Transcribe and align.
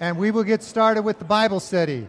and 0.00 0.16
we 0.16 0.30
will 0.30 0.44
get 0.44 0.62
started 0.62 1.02
with 1.02 1.18
the 1.18 1.24
Bible 1.24 1.60
study. 1.60 2.08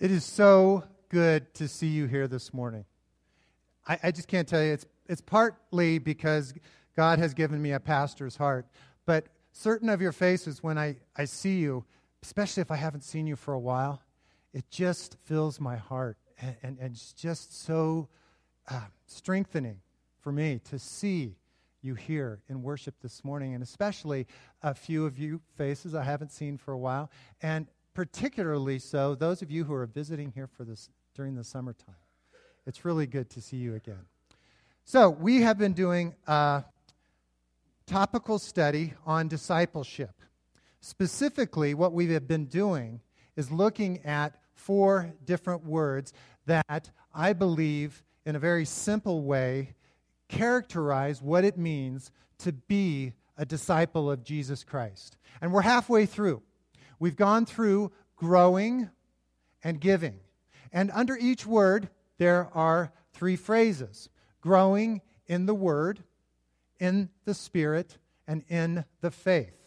It 0.00 0.12
is 0.12 0.24
so 0.24 0.84
good 1.08 1.52
to 1.54 1.66
see 1.66 1.88
you 1.88 2.06
here 2.06 2.28
this 2.28 2.54
morning. 2.54 2.84
I, 3.86 3.98
I, 4.04 4.10
just 4.12 4.28
can't 4.28 4.46
tell 4.46 4.62
you. 4.62 4.72
It's, 4.72 4.86
it's 5.08 5.20
partly 5.20 5.98
because 5.98 6.54
God 6.94 7.18
has 7.18 7.34
given 7.34 7.60
me 7.60 7.72
a 7.72 7.80
pastor's 7.80 8.36
heart, 8.36 8.66
but 9.06 9.26
certain 9.50 9.88
of 9.88 10.00
your 10.00 10.12
faces, 10.12 10.62
when 10.62 10.78
I, 10.78 10.98
I 11.16 11.24
see 11.24 11.58
you, 11.58 11.84
especially 12.22 12.60
if 12.60 12.70
I 12.70 12.76
haven't 12.76 13.02
seen 13.02 13.26
you 13.26 13.36
for 13.36 13.54
a 13.54 13.58
while, 13.58 14.02
it 14.52 14.64
just 14.70 15.16
fills 15.24 15.60
my 15.60 15.76
heart. 15.76 16.16
And, 16.40 16.56
and, 16.62 16.78
and 16.78 16.94
it's 16.94 17.12
just 17.12 17.64
so 17.64 18.08
uh, 18.68 18.80
strengthening 19.06 19.80
for 20.20 20.32
me 20.32 20.60
to 20.70 20.78
see 20.78 21.36
you 21.82 21.94
here 21.94 22.40
in 22.48 22.62
worship 22.62 22.94
this 23.00 23.24
morning, 23.24 23.54
and 23.54 23.62
especially 23.62 24.26
a 24.62 24.74
few 24.74 25.06
of 25.06 25.18
you 25.18 25.40
faces 25.56 25.94
I 25.94 26.02
haven't 26.02 26.32
seen 26.32 26.58
for 26.58 26.72
a 26.72 26.78
while, 26.78 27.10
and 27.40 27.66
particularly 27.94 28.78
so 28.78 29.14
those 29.14 29.42
of 29.42 29.50
you 29.50 29.64
who 29.64 29.74
are 29.74 29.86
visiting 29.86 30.32
here 30.32 30.46
for 30.46 30.64
this 30.64 30.88
during 31.14 31.34
the 31.34 31.44
summertime. 31.44 31.94
It's 32.66 32.84
really 32.84 33.06
good 33.06 33.30
to 33.30 33.40
see 33.40 33.56
you 33.56 33.74
again. 33.74 34.06
So, 34.84 35.10
we 35.10 35.42
have 35.42 35.58
been 35.58 35.72
doing 35.72 36.14
a 36.26 36.64
topical 37.86 38.38
study 38.38 38.94
on 39.04 39.28
discipleship. 39.28 40.10
Specifically, 40.80 41.74
what 41.74 41.92
we 41.92 42.12
have 42.12 42.28
been 42.28 42.46
doing 42.46 43.00
is 43.36 43.50
looking 43.50 44.04
at 44.04 44.36
four 44.54 45.12
different 45.24 45.64
words 45.64 46.12
that 46.46 46.90
I 47.14 47.32
believe, 47.32 48.02
in 48.24 48.36
a 48.36 48.40
very 48.40 48.64
simple 48.64 49.22
way, 49.22 49.74
characterize 50.28 51.22
what 51.22 51.44
it 51.44 51.56
means 51.56 52.10
to 52.38 52.52
be 52.52 53.12
a 53.36 53.44
disciple 53.44 54.10
of 54.10 54.24
Jesus 54.24 54.64
Christ. 54.64 55.16
And 55.40 55.52
we're 55.52 55.62
halfway 55.62 56.06
through. 56.06 56.42
We've 56.98 57.16
gone 57.16 57.46
through 57.46 57.92
growing 58.16 58.90
and 59.62 59.80
giving. 59.80 60.20
And 60.72 60.90
under 60.92 61.16
each 61.16 61.46
word, 61.46 61.88
there 62.18 62.48
are 62.54 62.92
three 63.12 63.36
phrases 63.36 64.08
growing 64.40 65.00
in 65.26 65.46
the 65.46 65.54
Word, 65.54 66.02
in 66.78 67.08
the 67.24 67.34
Spirit, 67.34 67.98
and 68.26 68.44
in 68.48 68.84
the 69.00 69.10
faith 69.10 69.57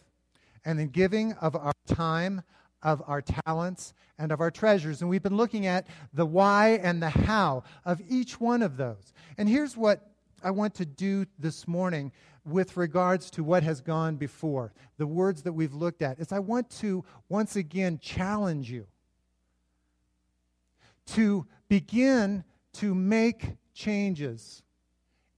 and 0.64 0.78
the 0.78 0.86
giving 0.86 1.32
of 1.34 1.56
our 1.56 1.72
time, 1.86 2.42
of 2.82 3.02
our 3.06 3.22
talents, 3.22 3.94
and 4.18 4.32
of 4.32 4.40
our 4.40 4.50
treasures. 4.50 5.00
And 5.00 5.10
we've 5.10 5.22
been 5.22 5.36
looking 5.36 5.66
at 5.66 5.86
the 6.12 6.26
why 6.26 6.80
and 6.82 7.02
the 7.02 7.10
how 7.10 7.64
of 7.84 8.00
each 8.08 8.40
one 8.40 8.62
of 8.62 8.76
those. 8.76 9.12
And 9.38 9.48
here's 9.48 9.76
what 9.76 10.10
I 10.42 10.50
want 10.50 10.74
to 10.76 10.86
do 10.86 11.26
this 11.38 11.66
morning 11.68 12.12
with 12.44 12.76
regards 12.76 13.30
to 13.30 13.44
what 13.44 13.62
has 13.62 13.80
gone 13.80 14.16
before, 14.16 14.72
the 14.98 15.06
words 15.06 15.42
that 15.42 15.52
we've 15.52 15.74
looked 15.74 16.02
at, 16.02 16.18
is 16.18 16.32
I 16.32 16.40
want 16.40 16.70
to 16.80 17.04
once 17.28 17.54
again 17.56 17.98
challenge 18.02 18.70
you 18.70 18.86
to 21.06 21.46
begin 21.68 22.44
to 22.74 22.94
make 22.94 23.56
changes 23.74 24.62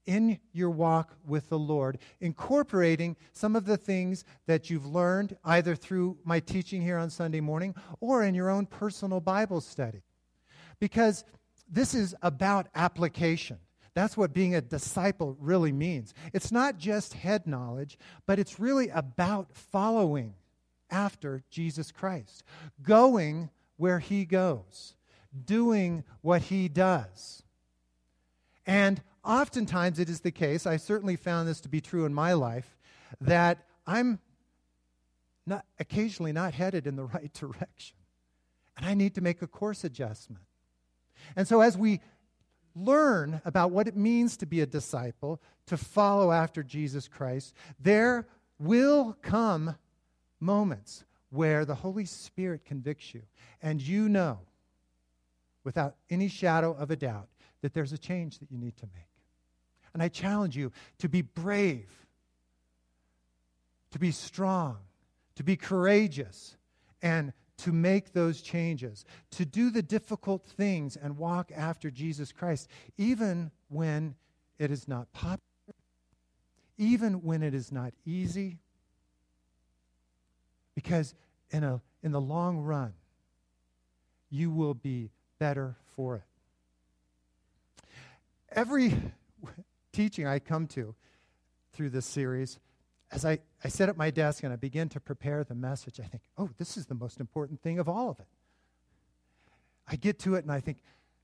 in 0.06 0.38
your 0.52 0.70
walk 0.70 1.14
with 1.26 1.48
the 1.48 1.58
Lord, 1.58 1.98
incorporating 2.20 3.16
some 3.32 3.56
of 3.56 3.64
the 3.64 3.76
things 3.76 4.24
that 4.46 4.70
you've 4.70 4.86
learned 4.86 5.36
either 5.44 5.74
through 5.74 6.18
my 6.24 6.40
teaching 6.40 6.82
here 6.82 6.98
on 6.98 7.10
Sunday 7.10 7.40
morning 7.40 7.74
or 8.00 8.22
in 8.24 8.34
your 8.34 8.50
own 8.50 8.66
personal 8.66 9.20
Bible 9.20 9.60
study. 9.60 10.02
Because 10.80 11.24
this 11.70 11.94
is 11.94 12.14
about 12.22 12.68
application. 12.74 13.58
That's 13.94 14.16
what 14.16 14.32
being 14.32 14.54
a 14.54 14.60
disciple 14.60 15.36
really 15.40 15.72
means. 15.72 16.14
It's 16.32 16.50
not 16.50 16.78
just 16.78 17.14
head 17.14 17.46
knowledge, 17.46 17.96
but 18.26 18.38
it's 18.38 18.58
really 18.58 18.88
about 18.88 19.48
following 19.52 20.34
after 20.90 21.42
Jesus 21.50 21.92
Christ, 21.92 22.44
going 22.82 23.50
where 23.76 24.00
he 24.00 24.24
goes, 24.24 24.94
doing 25.44 26.04
what 26.22 26.42
he 26.42 26.68
does. 26.68 27.42
And 28.66 29.00
oftentimes 29.24 29.98
it 29.98 30.08
is 30.08 30.20
the 30.20 30.30
case, 30.30 30.66
I 30.66 30.76
certainly 30.76 31.16
found 31.16 31.48
this 31.48 31.60
to 31.62 31.68
be 31.68 31.80
true 31.80 32.04
in 32.04 32.14
my 32.14 32.32
life, 32.32 32.76
that 33.20 33.66
I'm 33.86 34.18
not, 35.46 35.64
occasionally 35.78 36.32
not 36.32 36.54
headed 36.54 36.86
in 36.86 36.96
the 36.96 37.04
right 37.14 37.32
direction. 37.32 37.96
And 38.76 38.86
I 38.86 38.94
need 38.94 39.14
to 39.14 39.20
make 39.20 39.42
a 39.42 39.46
course 39.46 39.84
adjustment. 39.84 40.42
And 41.36 41.46
so 41.46 41.60
as 41.60 41.78
we 41.78 42.00
learn 42.74 43.40
about 43.44 43.70
what 43.70 43.86
it 43.86 43.96
means 43.96 44.36
to 44.38 44.46
be 44.46 44.60
a 44.60 44.66
disciple, 44.66 45.40
to 45.66 45.76
follow 45.76 46.32
after 46.32 46.62
Jesus 46.62 47.08
Christ, 47.08 47.54
there 47.78 48.26
will 48.58 49.16
come 49.22 49.76
moments 50.40 51.04
where 51.30 51.64
the 51.64 51.74
Holy 51.74 52.04
Spirit 52.04 52.64
convicts 52.64 53.14
you 53.14 53.22
and 53.62 53.80
you 53.80 54.08
know 54.08 54.40
without 55.62 55.96
any 56.10 56.28
shadow 56.28 56.72
of 56.72 56.90
a 56.90 56.96
doubt 56.96 57.28
that 57.62 57.72
there's 57.72 57.92
a 57.92 57.98
change 57.98 58.38
that 58.38 58.50
you 58.50 58.58
need 58.58 58.76
to 58.76 58.86
make. 58.94 59.13
And 59.94 60.02
I 60.02 60.08
challenge 60.08 60.56
you 60.56 60.72
to 60.98 61.08
be 61.08 61.22
brave, 61.22 61.88
to 63.92 63.98
be 63.98 64.10
strong, 64.10 64.78
to 65.36 65.44
be 65.44 65.56
courageous, 65.56 66.56
and 67.00 67.32
to 67.58 67.72
make 67.72 68.12
those 68.12 68.42
changes, 68.42 69.04
to 69.30 69.44
do 69.44 69.70
the 69.70 69.82
difficult 69.82 70.44
things 70.44 70.96
and 70.96 71.16
walk 71.16 71.52
after 71.56 71.90
Jesus 71.90 72.32
Christ, 72.32 72.68
even 72.98 73.52
when 73.68 74.16
it 74.58 74.72
is 74.72 74.88
not 74.88 75.12
popular, 75.12 75.40
even 76.76 77.22
when 77.22 77.42
it 77.42 77.54
is 77.54 77.70
not 77.70 77.92
easy. 78.04 78.58
Because 80.74 81.14
in, 81.52 81.62
a, 81.62 81.80
in 82.02 82.10
the 82.10 82.20
long 82.20 82.58
run, 82.58 82.94
you 84.28 84.50
will 84.50 84.74
be 84.74 85.10
better 85.38 85.76
for 85.94 86.16
it. 86.16 86.22
Every 88.50 88.92
teaching 89.94 90.26
I 90.26 90.38
come 90.38 90.66
to 90.68 90.94
through 91.72 91.90
this 91.90 92.04
series, 92.04 92.58
as 93.10 93.24
I, 93.24 93.38
I 93.62 93.68
sit 93.68 93.88
at 93.88 93.96
my 93.96 94.10
desk 94.10 94.42
and 94.42 94.52
I 94.52 94.56
begin 94.56 94.88
to 94.90 95.00
prepare 95.00 95.44
the 95.44 95.54
message, 95.54 96.00
I 96.00 96.04
think, 96.04 96.22
oh, 96.36 96.50
this 96.58 96.76
is 96.76 96.86
the 96.86 96.94
most 96.94 97.20
important 97.20 97.62
thing 97.62 97.78
of 97.78 97.88
all 97.88 98.10
of 98.10 98.18
it. 98.18 98.26
I 99.88 99.96
get 99.96 100.18
to 100.20 100.34
it 100.34 100.44
and 100.44 100.52
I 100.52 100.60
think, 100.60 100.78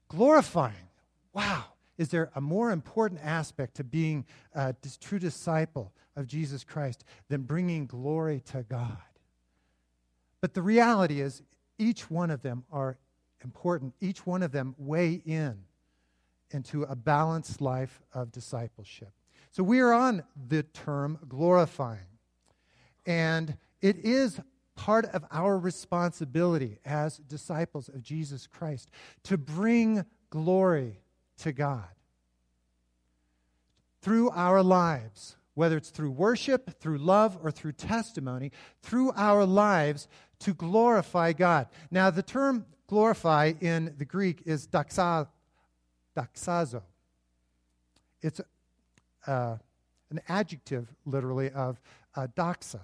glorifying. 0.08 0.88
Wow, 1.32 1.64
is 1.98 2.08
there 2.08 2.30
a 2.34 2.40
more 2.40 2.70
important 2.70 3.20
aspect 3.22 3.76
to 3.76 3.84
being 3.84 4.24
a 4.54 4.74
true 5.00 5.18
disciple 5.18 5.92
of 6.16 6.26
Jesus 6.26 6.64
Christ 6.64 7.04
than 7.28 7.42
bringing 7.42 7.86
glory 7.86 8.40
to 8.52 8.62
God? 8.62 8.98
But 10.40 10.54
the 10.54 10.62
reality 10.62 11.20
is, 11.20 11.42
each 11.78 12.10
one 12.10 12.30
of 12.30 12.42
them 12.42 12.64
are 12.70 12.98
important. 13.42 13.94
Each 14.00 14.26
one 14.26 14.42
of 14.42 14.52
them 14.52 14.74
weigh 14.78 15.22
in 15.24 15.64
into 16.50 16.82
a 16.84 16.96
balanced 16.96 17.60
life 17.60 18.00
of 18.12 18.32
discipleship. 18.32 19.12
So 19.50 19.62
we 19.62 19.80
are 19.80 19.92
on 19.92 20.22
the 20.48 20.62
term 20.62 21.18
glorifying. 21.28 22.00
And 23.06 23.56
it 23.80 23.96
is 23.96 24.40
part 24.76 25.06
of 25.06 25.24
our 25.30 25.58
responsibility 25.58 26.78
as 26.84 27.18
disciples 27.18 27.88
of 27.88 28.02
Jesus 28.02 28.46
Christ 28.46 28.88
to 29.24 29.36
bring 29.36 30.04
glory 30.30 31.00
to 31.38 31.52
God 31.52 31.88
through 34.00 34.30
our 34.30 34.62
lives, 34.62 35.36
whether 35.54 35.76
it's 35.76 35.90
through 35.90 36.12
worship, 36.12 36.78
through 36.80 36.98
love, 36.98 37.38
or 37.42 37.50
through 37.50 37.72
testimony, 37.72 38.52
through 38.82 39.12
our 39.16 39.44
lives 39.44 40.08
to 40.38 40.54
glorify 40.54 41.32
God. 41.32 41.66
Now, 41.90 42.10
the 42.10 42.22
term 42.22 42.64
glorify 42.86 43.52
in 43.60 43.94
the 43.98 44.04
Greek 44.04 44.42
is 44.46 44.66
doxa, 44.66 45.28
doxazo. 46.20 46.82
It's 48.22 48.40
uh, 49.26 49.56
an 50.10 50.20
adjective, 50.28 50.88
literally, 51.04 51.50
of 51.50 51.80
uh, 52.14 52.26
doxa, 52.36 52.80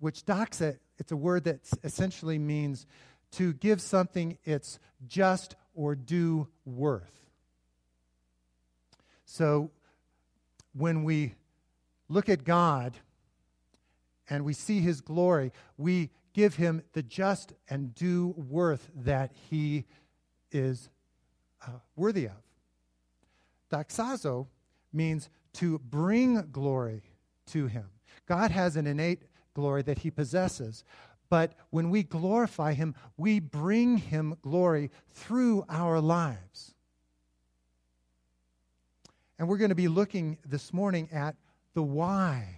which 0.00 0.24
doxa, 0.24 0.78
it's 0.98 1.12
a 1.12 1.16
word 1.16 1.44
that 1.44 1.60
essentially 1.84 2.38
means 2.38 2.86
to 3.32 3.52
give 3.54 3.80
something 3.80 4.38
its 4.44 4.78
just 5.06 5.54
or 5.74 5.94
due 5.94 6.48
worth. 6.64 7.30
So 9.24 9.70
when 10.72 11.04
we 11.04 11.34
look 12.08 12.28
at 12.28 12.44
God 12.44 12.96
and 14.28 14.44
we 14.44 14.54
see 14.54 14.80
his 14.80 15.00
glory, 15.00 15.52
we 15.76 16.10
give 16.32 16.56
him 16.56 16.82
the 16.92 17.02
just 17.02 17.52
and 17.68 17.94
due 17.94 18.34
worth 18.36 18.90
that 18.94 19.32
he 19.50 19.84
is 20.50 20.88
uh, 21.66 21.70
worthy 21.96 22.26
of. 22.26 22.47
Doxazo 23.70 24.46
means 24.92 25.28
to 25.54 25.78
bring 25.78 26.48
glory 26.50 27.02
to 27.46 27.66
him. 27.66 27.86
God 28.26 28.50
has 28.50 28.76
an 28.76 28.86
innate 28.86 29.22
glory 29.54 29.82
that 29.82 29.98
he 29.98 30.10
possesses, 30.10 30.84
but 31.30 31.52
when 31.70 31.90
we 31.90 32.02
glorify 32.02 32.72
Him, 32.72 32.94
we 33.16 33.40
bring 33.40 33.98
Him 33.98 34.36
glory 34.42 34.90
through 35.12 35.64
our 35.68 36.00
lives. 36.00 36.74
And 39.38 39.48
we're 39.48 39.58
going 39.58 39.68
to 39.68 39.74
be 39.74 39.88
looking 39.88 40.38
this 40.44 40.72
morning 40.72 41.08
at 41.12 41.36
the 41.74 41.82
why 41.82 42.56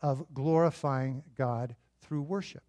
of 0.00 0.24
glorifying 0.32 1.22
God 1.36 1.74
through 2.00 2.22
worship. 2.22 2.62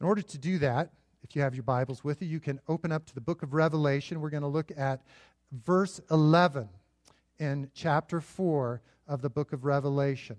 In 0.00 0.06
order 0.06 0.22
to 0.22 0.38
do 0.38 0.58
that, 0.58 0.90
if 1.22 1.36
you 1.36 1.42
have 1.42 1.54
your 1.54 1.62
Bibles 1.62 2.02
with 2.02 2.22
you, 2.22 2.28
you 2.28 2.40
can 2.40 2.60
open 2.68 2.92
up 2.92 3.04
to 3.06 3.14
the 3.14 3.20
book 3.20 3.42
of 3.42 3.52
Revelation. 3.52 4.20
We're 4.20 4.30
going 4.30 4.42
to 4.42 4.48
look 4.48 4.72
at 4.76 5.02
verse 5.52 6.00
11 6.10 6.68
in 7.38 7.70
chapter 7.74 8.20
4 8.20 8.80
of 9.06 9.22
the 9.22 9.30
book 9.30 9.52
of 9.52 9.64
Revelation. 9.64 10.36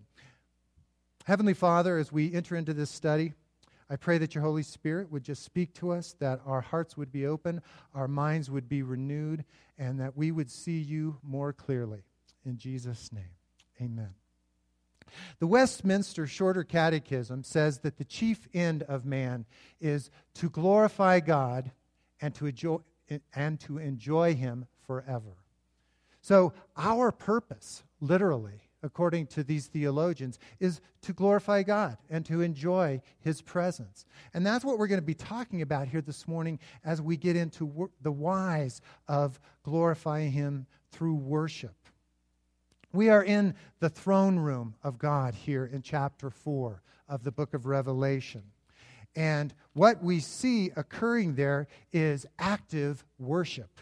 Heavenly 1.26 1.54
Father, 1.54 1.98
as 1.98 2.12
we 2.12 2.34
enter 2.34 2.56
into 2.56 2.74
this 2.74 2.90
study, 2.90 3.34
I 3.90 3.96
pray 3.96 4.18
that 4.18 4.36
your 4.36 4.44
Holy 4.44 4.64
Spirit 4.64 5.12
would 5.12 5.24
just 5.24 5.44
speak 5.44 5.74
to 5.76 5.92
us, 5.92 6.16
that 6.20 6.42
our 6.46 6.62
hearts 6.62 6.98
would 6.98 7.12
be 7.12 7.26
open, 7.26 7.62
our 7.94 8.08
minds 8.08 8.50
would 8.50 8.68
be 8.68 8.82
renewed, 8.82 9.46
and 9.78 10.00
that 10.00 10.18
we 10.18 10.32
would 10.32 10.52
see 10.52 10.80
you 10.80 11.18
more 11.24 11.54
clearly. 11.54 12.04
In 12.46 12.58
Jesus' 12.58 13.12
name, 13.14 13.36
amen. 13.82 14.14
The 15.40 15.48
Westminster 15.48 16.28
Shorter 16.28 16.66
Catechism 16.66 17.44
says 17.44 17.80
that 17.80 17.98
the 17.98 18.04
chief 18.04 18.48
end 18.54 18.84
of 18.84 19.06
man 19.06 19.46
is 19.80 20.10
to 20.36 20.50
glorify 20.50 21.22
God 21.22 21.72
and 22.20 22.36
to 22.36 22.48
enjoy, 22.48 22.80
and 23.34 23.60
to 23.62 23.78
enjoy 23.78 24.36
Him 24.36 24.66
forever. 24.88 25.36
So, 26.22 26.54
our 26.76 27.12
purpose, 27.12 27.84
literally, 28.02 28.62
according 28.84 29.28
to 29.28 29.44
these 29.44 29.68
theologians, 29.68 30.40
is 30.60 30.82
to 31.02 31.14
glorify 31.14 31.64
God 31.64 31.98
and 32.10 32.26
to 32.26 32.42
enjoy 32.42 33.02
His 33.20 33.42
presence. 33.42 34.06
And 34.34 34.46
that's 34.46 34.66
what 34.66 34.80
we're 34.80 34.88
going 34.88 35.00
to 35.00 35.06
be 35.06 35.14
talking 35.14 35.62
about 35.62 35.88
here 35.88 36.02
this 36.02 36.28
morning 36.28 36.60
as 36.84 37.02
we 37.02 37.18
get 37.18 37.36
into 37.36 37.66
wor- 37.66 37.92
the 38.02 38.12
whys 38.12 38.82
of 39.08 39.40
glorifying 39.64 40.32
Him 40.32 40.66
through 40.92 41.16
worship. 41.16 41.76
We 42.94 43.10
are 43.10 43.24
in 43.24 43.54
the 43.80 43.90
throne 43.90 44.40
room 44.40 44.76
of 44.84 44.98
God 44.98 45.36
here 45.36 45.66
in 45.66 45.82
chapter 45.82 46.30
4 46.30 46.82
of 47.08 47.24
the 47.24 47.32
book 47.32 47.54
of 47.54 47.66
Revelation. 47.66 48.44
And 49.16 49.54
what 49.74 50.04
we 50.04 50.20
see 50.20 50.72
occurring 50.76 51.36
there 51.36 51.68
is 51.92 52.26
active 52.38 53.04
worship. 53.18 53.80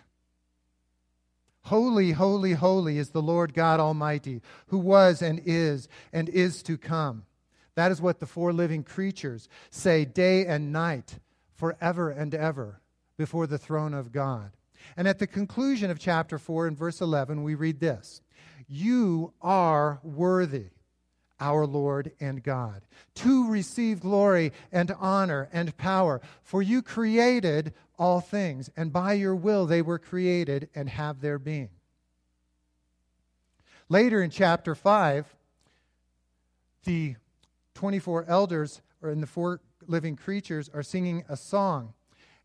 Holy, 1.65 2.11
holy, 2.11 2.53
holy 2.53 2.99
is 2.99 3.09
the 3.09 3.23
Lord 3.23 3.55
God 3.55 3.79
Almighty, 3.79 4.41
who 4.67 4.77
was 4.77 5.23
and 5.23 5.41
is 5.45 5.89
and 6.13 6.29
is 6.29 6.61
to 6.63 6.77
come. 6.77 7.23
That 7.73 7.91
is 7.91 7.99
what 7.99 8.19
the 8.19 8.27
four 8.27 8.53
living 8.53 8.83
creatures 8.83 9.49
say 9.71 10.05
day 10.05 10.45
and 10.45 10.71
night, 10.71 11.17
forever 11.55 12.11
and 12.11 12.35
ever, 12.35 12.81
before 13.17 13.47
the 13.47 13.57
throne 13.57 13.95
of 13.95 14.11
God. 14.11 14.51
And 14.95 15.07
at 15.07 15.17
the 15.17 15.25
conclusion 15.25 15.89
of 15.89 15.97
chapter 15.97 16.37
4, 16.37 16.67
and 16.67 16.77
verse 16.77 17.01
11, 17.01 17.41
we 17.41 17.55
read 17.55 17.79
this 17.79 18.21
You 18.67 19.33
are 19.41 19.99
worthy, 20.03 20.67
our 21.39 21.65
Lord 21.65 22.11
and 22.19 22.43
God, 22.43 22.83
to 23.15 23.49
receive 23.49 24.01
glory 24.01 24.53
and 24.71 24.93
honor 24.99 25.49
and 25.51 25.75
power, 25.77 26.21
for 26.43 26.61
you 26.61 26.83
created 26.83 27.73
all 27.97 28.21
things, 28.21 28.69
and 28.75 28.91
by 28.91 29.13
your 29.13 29.35
will 29.35 29.65
they 29.65 29.81
were 29.81 29.99
created 29.99 30.69
and 30.75 30.89
have 30.89 31.21
their 31.21 31.39
being. 31.39 31.69
Later 33.89 34.21
in 34.21 34.29
chapter 34.29 34.73
5, 34.73 35.35
the 36.85 37.15
24 37.75 38.25
elders, 38.27 38.81
or 39.01 39.09
in 39.09 39.21
the 39.21 39.27
four 39.27 39.59
living 39.85 40.15
creatures, 40.15 40.69
are 40.73 40.83
singing 40.83 41.23
a 41.29 41.37
song, 41.37 41.93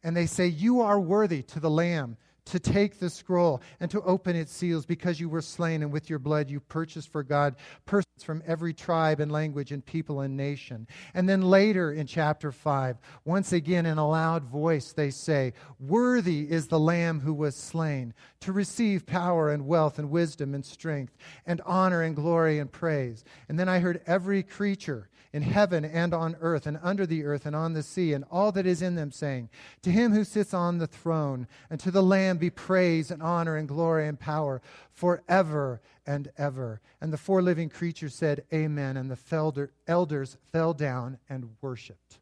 and 0.02 0.16
they 0.16 0.26
say, 0.26 0.46
You 0.46 0.80
are 0.80 1.00
worthy 1.00 1.42
to 1.44 1.60
the 1.60 1.70
Lamb 1.70 2.16
to 2.50 2.60
take 2.60 2.98
the 2.98 3.10
scroll 3.10 3.62
and 3.80 3.90
to 3.90 4.02
open 4.02 4.36
its 4.36 4.52
seals 4.52 4.86
because 4.86 5.20
you 5.20 5.28
were 5.28 5.42
slain 5.42 5.82
and 5.82 5.92
with 5.92 6.10
your 6.10 6.18
blood 6.18 6.50
you 6.50 6.60
purchased 6.60 7.10
for 7.10 7.22
God 7.22 7.56
persons 7.86 8.22
from 8.22 8.42
every 8.46 8.74
tribe 8.74 9.20
and 9.20 9.32
language 9.32 9.72
and 9.72 9.84
people 9.84 10.20
and 10.20 10.36
nation. 10.36 10.86
And 11.14 11.28
then 11.28 11.42
later 11.42 11.92
in 11.92 12.06
chapter 12.06 12.52
5, 12.52 12.98
once 13.24 13.52
again 13.52 13.86
in 13.86 13.98
a 13.98 14.08
loud 14.08 14.44
voice, 14.44 14.92
they 14.92 15.10
say, 15.10 15.54
Worthy 15.78 16.50
is 16.50 16.66
the 16.68 16.78
Lamb 16.78 17.20
who 17.20 17.34
was 17.34 17.56
slain 17.56 18.14
to 18.40 18.52
receive 18.52 19.06
power 19.06 19.50
and 19.50 19.66
wealth 19.66 19.98
and 19.98 20.10
wisdom 20.10 20.54
and 20.54 20.64
strength 20.64 21.16
and 21.46 21.60
honor 21.64 22.02
and 22.02 22.14
glory 22.16 22.58
and 22.58 22.70
praise. 22.70 23.24
And 23.48 23.58
then 23.58 23.68
I 23.68 23.78
heard 23.78 24.02
every 24.06 24.42
creature 24.42 25.08
in 25.32 25.42
heaven 25.42 25.84
and 25.84 26.12
on 26.12 26.36
earth 26.40 26.66
and 26.66 26.78
under 26.82 27.06
the 27.06 27.24
earth 27.24 27.46
and 27.46 27.54
on 27.54 27.72
the 27.72 27.82
sea 27.82 28.12
and 28.12 28.24
all 28.30 28.50
that 28.52 28.66
is 28.66 28.82
in 28.82 28.96
them, 28.96 29.12
saying, 29.12 29.48
To 29.82 29.90
him 29.90 30.12
who 30.12 30.24
sits 30.24 30.52
on 30.52 30.78
the 30.78 30.86
throne 30.86 31.46
and 31.68 31.78
to 31.80 31.90
the 31.90 32.02
Lamb 32.02 32.38
be 32.38 32.50
praise 32.50 33.10
and 33.10 33.22
honor 33.22 33.56
and 33.56 33.68
glory 33.68 34.08
and 34.08 34.18
power 34.18 34.60
forever 34.92 35.80
and 36.06 36.30
ever. 36.36 36.80
And 37.00 37.12
the 37.12 37.18
four 37.18 37.42
living 37.42 37.68
creatures 37.68 38.14
said, 38.14 38.44
Amen. 38.52 38.96
And 38.96 39.10
the 39.10 39.68
elders 39.86 40.36
fell 40.52 40.74
down 40.74 41.18
and 41.28 41.50
worshiped. 41.60 42.18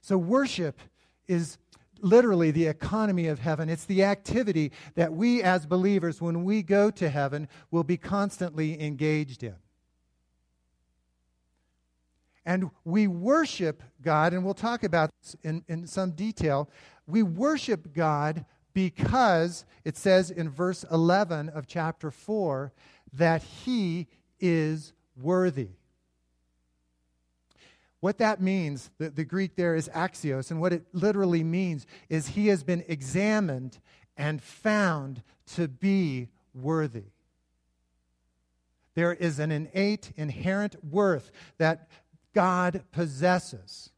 So, 0.00 0.18
worship 0.18 0.80
is 1.28 1.58
literally 2.00 2.50
the 2.50 2.66
economy 2.66 3.28
of 3.28 3.38
heaven. 3.38 3.68
It's 3.68 3.84
the 3.84 4.02
activity 4.02 4.72
that 4.96 5.12
we 5.12 5.40
as 5.40 5.66
believers, 5.66 6.20
when 6.20 6.42
we 6.42 6.62
go 6.62 6.90
to 6.90 7.08
heaven, 7.08 7.48
will 7.70 7.84
be 7.84 7.96
constantly 7.96 8.82
engaged 8.82 9.44
in. 9.44 9.54
And 12.44 12.70
we 12.84 13.06
worship 13.06 13.82
God, 14.02 14.32
and 14.32 14.44
we'll 14.44 14.54
talk 14.54 14.82
about 14.82 15.10
this 15.22 15.36
in, 15.42 15.64
in 15.68 15.86
some 15.86 16.10
detail. 16.10 16.68
We 17.06 17.22
worship 17.22 17.92
God 17.92 18.44
because 18.74 19.64
it 19.84 19.96
says 19.96 20.30
in 20.30 20.48
verse 20.48 20.84
11 20.90 21.50
of 21.50 21.66
chapter 21.66 22.10
4 22.10 22.72
that 23.12 23.42
He 23.42 24.08
is 24.40 24.92
worthy. 25.20 25.68
What 28.00 28.18
that 28.18 28.40
means, 28.40 28.90
the, 28.98 29.10
the 29.10 29.24
Greek 29.24 29.54
there 29.54 29.76
is 29.76 29.88
axios, 29.90 30.50
and 30.50 30.60
what 30.60 30.72
it 30.72 30.84
literally 30.92 31.44
means 31.44 31.86
is 32.08 32.28
He 32.28 32.48
has 32.48 32.64
been 32.64 32.82
examined 32.88 33.78
and 34.16 34.42
found 34.42 35.22
to 35.54 35.68
be 35.68 36.28
worthy. 36.54 37.04
There 38.94 39.12
is 39.12 39.38
an 39.38 39.50
innate, 39.50 40.12
inherent 40.16 40.84
worth 40.84 41.30
that 41.58 41.88
God 42.34 42.84
possesses. 42.92 43.90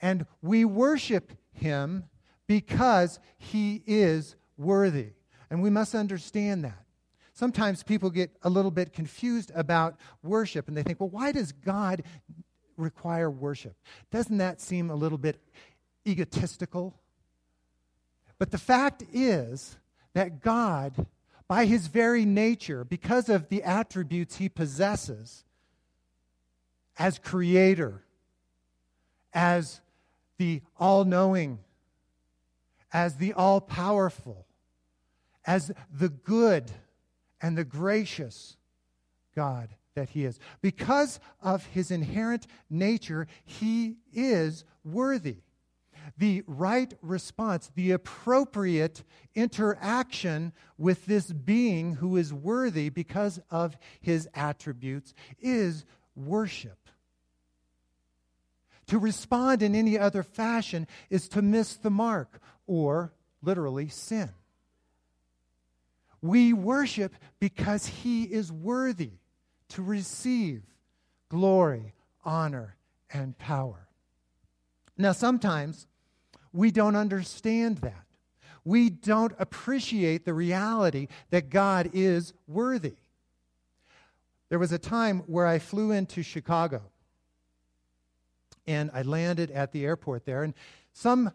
And 0.00 0.26
we 0.42 0.64
worship 0.64 1.32
him 1.52 2.04
because 2.46 3.18
he 3.38 3.82
is 3.86 4.36
worthy. 4.56 5.10
And 5.50 5.62
we 5.62 5.70
must 5.70 5.94
understand 5.94 6.64
that. 6.64 6.84
Sometimes 7.32 7.82
people 7.82 8.10
get 8.10 8.30
a 8.42 8.50
little 8.50 8.70
bit 8.70 8.92
confused 8.92 9.52
about 9.54 9.96
worship 10.22 10.68
and 10.68 10.76
they 10.76 10.82
think, 10.82 11.00
well, 11.00 11.10
why 11.10 11.32
does 11.32 11.52
God 11.52 12.02
require 12.76 13.30
worship? 13.30 13.76
Doesn't 14.10 14.38
that 14.38 14.60
seem 14.60 14.90
a 14.90 14.94
little 14.94 15.18
bit 15.18 15.40
egotistical? 16.06 16.94
But 18.38 18.50
the 18.50 18.58
fact 18.58 19.02
is 19.12 19.76
that 20.14 20.40
God, 20.40 21.06
by 21.48 21.66
his 21.66 21.88
very 21.88 22.24
nature, 22.24 22.84
because 22.84 23.28
of 23.28 23.48
the 23.48 23.62
attributes 23.62 24.36
he 24.36 24.48
possesses, 24.48 25.44
as 26.98 27.18
creator, 27.18 28.02
as 29.32 29.80
the 30.38 30.62
all 30.78 31.04
knowing, 31.04 31.58
as 32.92 33.16
the 33.16 33.32
all 33.32 33.60
powerful, 33.60 34.46
as 35.44 35.70
the 35.90 36.08
good 36.08 36.70
and 37.40 37.56
the 37.56 37.64
gracious 37.64 38.56
God 39.34 39.68
that 39.94 40.10
He 40.10 40.24
is. 40.24 40.38
Because 40.60 41.20
of 41.42 41.66
His 41.66 41.90
inherent 41.90 42.46
nature, 42.70 43.26
He 43.44 43.96
is 44.12 44.64
worthy. 44.84 45.38
The 46.18 46.44
right 46.46 46.94
response, 47.02 47.70
the 47.74 47.90
appropriate 47.90 49.02
interaction 49.34 50.52
with 50.78 51.06
this 51.06 51.32
being 51.32 51.94
who 51.94 52.16
is 52.16 52.32
worthy 52.32 52.90
because 52.90 53.40
of 53.50 53.76
His 54.00 54.28
attributes 54.34 55.14
is 55.40 55.84
worship. 56.14 56.78
To 58.88 58.98
respond 58.98 59.62
in 59.62 59.74
any 59.74 59.98
other 59.98 60.22
fashion 60.22 60.86
is 61.10 61.28
to 61.30 61.42
miss 61.42 61.74
the 61.74 61.90
mark, 61.90 62.40
or 62.66 63.12
literally 63.42 63.88
sin. 63.88 64.30
We 66.22 66.52
worship 66.52 67.14
because 67.40 67.86
he 67.86 68.24
is 68.24 68.50
worthy 68.50 69.12
to 69.70 69.82
receive 69.82 70.62
glory, 71.28 71.94
honor, 72.24 72.76
and 73.12 73.36
power. 73.38 73.88
Now, 74.96 75.12
sometimes 75.12 75.86
we 76.52 76.70
don't 76.70 76.96
understand 76.96 77.78
that. 77.78 78.04
We 78.64 78.90
don't 78.90 79.34
appreciate 79.38 80.24
the 80.24 80.34
reality 80.34 81.08
that 81.30 81.50
God 81.50 81.90
is 81.92 82.32
worthy. 82.48 82.96
There 84.48 84.58
was 84.58 84.72
a 84.72 84.78
time 84.78 85.20
where 85.26 85.46
I 85.46 85.58
flew 85.58 85.90
into 85.90 86.22
Chicago 86.22 86.82
And 88.66 88.90
I 88.92 89.02
landed 89.02 89.50
at 89.50 89.72
the 89.72 89.84
airport 89.84 90.24
there. 90.24 90.42
And 90.42 90.54
some 90.92 91.32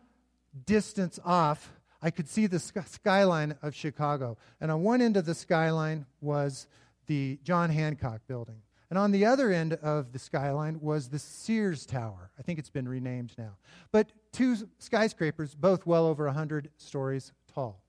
distance 0.66 1.20
off, 1.24 1.72
I 2.02 2.12
could 2.12 2.28
see 2.28 2.48
the 2.48 2.60
skyline 2.60 3.56
of 3.62 3.76
Chicago. 3.76 4.38
And 4.60 4.72
on 4.72 4.84
one 4.84 5.02
end 5.02 5.18
of 5.18 5.26
the 5.26 5.36
skyline 5.36 6.06
was 6.20 6.68
the 7.08 7.40
John 7.44 7.70
Hancock 7.70 8.22
building. 8.28 8.62
And 8.90 8.98
on 8.98 9.12
the 9.12 9.26
other 9.26 9.52
end 9.52 9.74
of 9.74 10.12
the 10.12 10.20
skyline 10.20 10.80
was 10.82 11.08
the 11.08 11.20
Sears 11.20 11.86
Tower. 11.86 12.30
I 12.38 12.42
think 12.42 12.60
it's 12.60 12.70
been 12.70 12.90
renamed 12.90 13.34
now. 13.38 13.56
But 13.94 14.12
two 14.34 14.58
skyscrapers, 14.80 15.56
both 15.56 15.86
well 15.86 16.06
over 16.06 16.26
100 16.26 16.70
stories 16.76 17.32
tall. 17.54 17.82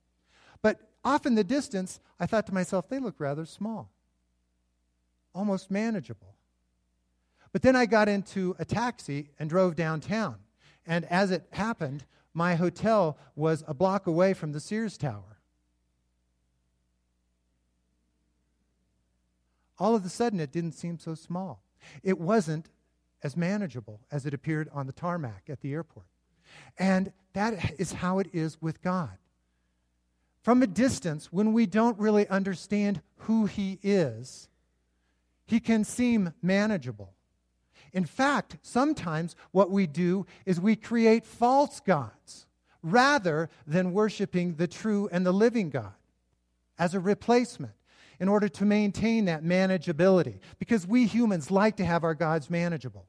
But 0.62 0.78
off 1.04 1.26
in 1.26 1.34
the 1.34 1.42
distance, 1.42 1.98
I 2.20 2.26
thought 2.26 2.46
to 2.46 2.54
myself, 2.54 2.88
they 2.88 3.00
look 3.00 3.16
rather 3.18 3.44
small, 3.44 3.90
almost 5.34 5.72
manageable. 5.72 6.36
But 7.52 7.62
then 7.62 7.76
I 7.76 7.86
got 7.86 8.08
into 8.08 8.56
a 8.58 8.64
taxi 8.64 9.28
and 9.38 9.48
drove 9.48 9.76
downtown. 9.76 10.36
And 10.86 11.04
as 11.06 11.30
it 11.30 11.46
happened, 11.52 12.04
my 12.34 12.54
hotel 12.54 13.18
was 13.36 13.62
a 13.68 13.74
block 13.74 14.06
away 14.06 14.32
from 14.34 14.52
the 14.52 14.60
Sears 14.60 14.96
Tower. 14.96 15.38
All 19.78 19.94
of 19.94 20.04
a 20.04 20.08
sudden, 20.08 20.40
it 20.40 20.52
didn't 20.52 20.72
seem 20.72 20.98
so 20.98 21.14
small. 21.14 21.62
It 22.02 22.18
wasn't 22.18 22.70
as 23.22 23.36
manageable 23.36 24.00
as 24.10 24.26
it 24.26 24.34
appeared 24.34 24.68
on 24.72 24.86
the 24.86 24.92
tarmac 24.92 25.44
at 25.48 25.60
the 25.60 25.72
airport. 25.72 26.06
And 26.78 27.12
that 27.34 27.74
is 27.78 27.92
how 27.92 28.18
it 28.18 28.28
is 28.32 28.60
with 28.60 28.82
God. 28.82 29.18
From 30.42 30.62
a 30.62 30.66
distance, 30.66 31.32
when 31.32 31.52
we 31.52 31.66
don't 31.66 31.98
really 31.98 32.26
understand 32.28 33.00
who 33.18 33.46
He 33.46 33.78
is, 33.82 34.48
He 35.46 35.60
can 35.60 35.84
seem 35.84 36.32
manageable. 36.42 37.12
In 37.92 38.04
fact, 38.04 38.56
sometimes 38.62 39.36
what 39.50 39.70
we 39.70 39.86
do 39.86 40.26
is 40.46 40.60
we 40.60 40.76
create 40.76 41.26
false 41.26 41.80
gods 41.80 42.46
rather 42.82 43.50
than 43.66 43.92
worshiping 43.92 44.54
the 44.54 44.66
true 44.66 45.08
and 45.12 45.24
the 45.24 45.32
living 45.32 45.70
God 45.70 45.92
as 46.78 46.94
a 46.94 47.00
replacement 47.00 47.74
in 48.18 48.28
order 48.28 48.48
to 48.48 48.64
maintain 48.64 49.26
that 49.26 49.44
manageability. 49.44 50.38
Because 50.58 50.86
we 50.86 51.06
humans 51.06 51.50
like 51.50 51.76
to 51.76 51.84
have 51.84 52.04
our 52.04 52.14
gods 52.14 52.48
manageable, 52.48 53.06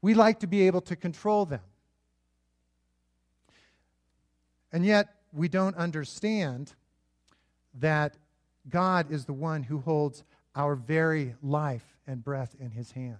we 0.00 0.14
like 0.14 0.40
to 0.40 0.46
be 0.46 0.66
able 0.66 0.80
to 0.82 0.96
control 0.96 1.44
them. 1.44 1.60
And 4.72 4.84
yet, 4.84 5.14
we 5.32 5.48
don't 5.48 5.76
understand 5.76 6.72
that 7.74 8.16
God 8.68 9.10
is 9.10 9.24
the 9.24 9.32
one 9.32 9.62
who 9.62 9.78
holds 9.78 10.24
our 10.54 10.74
very 10.74 11.34
life 11.42 11.98
and 12.06 12.22
breath 12.22 12.54
in 12.58 12.70
his 12.70 12.92
hand. 12.92 13.16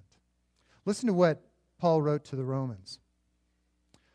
Listen 0.85 1.07
to 1.07 1.13
what 1.13 1.43
Paul 1.79 2.03
wrote 2.03 2.25
to 2.27 2.37
the 2.37 2.45
Romans. 2.45 2.99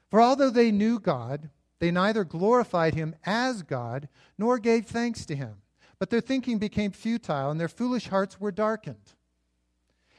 For 0.10 0.22
although 0.22 0.50
they 0.50 0.72
knew 0.72 1.00
God, 1.00 1.50
they 1.80 1.92
neither 1.92 2.24
glorified 2.24 2.94
him 2.94 3.16
as 3.26 3.64
God 3.64 4.08
nor 4.38 4.60
gave 4.60 4.86
thanks 4.86 5.26
to 5.26 5.36
him. 5.36 5.56
But 6.00 6.10
their 6.10 6.22
thinking 6.22 6.58
became 6.58 6.92
futile, 6.92 7.50
and 7.50 7.60
their 7.60 7.68
foolish 7.68 8.08
hearts 8.08 8.40
were 8.40 8.52
darkened. 8.52 9.14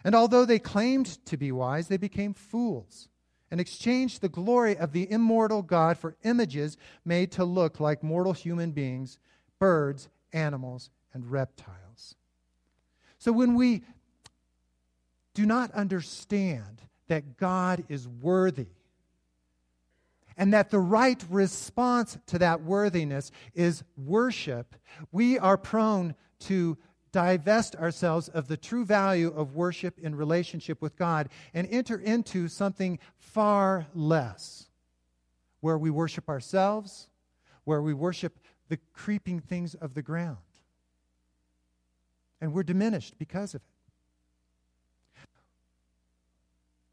And 0.05 0.15
although 0.15 0.45
they 0.45 0.59
claimed 0.59 1.25
to 1.27 1.37
be 1.37 1.53
wise, 1.53 1.89
they 1.89 1.97
became 1.97 2.35
fools 2.35 3.09
and 3.51 3.61
exchanged 3.61 4.21
the 4.21 4.29
glory 4.29 4.77
of 4.77 4.93
the 4.93 5.11
immortal 5.11 5.63
God 5.63 5.97
for 5.97 6.17
images 6.25 6.77
made 7.05 7.31
to 7.33 7.45
look 7.45 7.81
like 7.81 8.03
mortal 8.03 8.33
human 8.33 8.73
beings, 8.73 9.19
birds, 9.59 10.09
animals, 10.33 10.91
and 11.13 11.31
reptiles. 11.31 12.17
So 13.19 13.33
when 13.33 13.55
we 13.55 13.85
do 15.35 15.45
not 15.45 15.71
understand 15.73 16.81
that 17.09 17.37
God 17.37 17.85
is 17.88 18.09
worthy 18.09 18.69
and 20.37 20.53
that 20.53 20.71
the 20.71 20.79
right 20.79 21.23
response 21.31 22.19
to 22.26 22.38
that 22.38 22.62
worthiness 22.62 23.31
is 23.55 23.85
worship, 23.97 24.75
we 25.12 25.38
are 25.38 25.57
prone 25.57 26.14
to 26.41 26.76
divest 27.12 27.76
ourselves 27.76 28.29
of 28.29 28.49
the 28.49 28.57
true 28.57 28.85
value 28.85 29.29
of 29.29 29.55
worship 29.55 29.99
in 30.00 30.17
relationship 30.17 30.83
with 30.83 30.97
God 30.97 31.29
and 31.53 31.69
enter 31.71 31.97
into 31.97 32.49
something 32.49 32.99
far 33.17 33.87
less, 33.95 34.67
where 35.61 35.79
we 35.79 35.91
worship 35.91 36.29
ourselves, 36.29 37.09
where 37.62 37.81
we 37.81 37.95
worship 37.95 38.37
the 38.69 38.79
creeping 38.93 39.38
things 39.38 39.75
of 39.76 39.95
the 39.95 40.03
ground. 40.03 40.38
And 42.41 42.53
we're 42.53 42.64
diminished 42.64 43.14
because 43.17 43.55
of 43.55 43.62
it. 43.62 43.74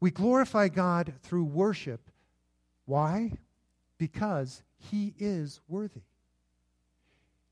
We 0.02 0.10
glorify 0.10 0.66
God 0.66 1.14
through 1.22 1.44
worship. 1.44 2.10
Why? 2.86 3.38
Because 3.98 4.64
He 4.76 5.14
is 5.16 5.60
worthy. 5.68 6.02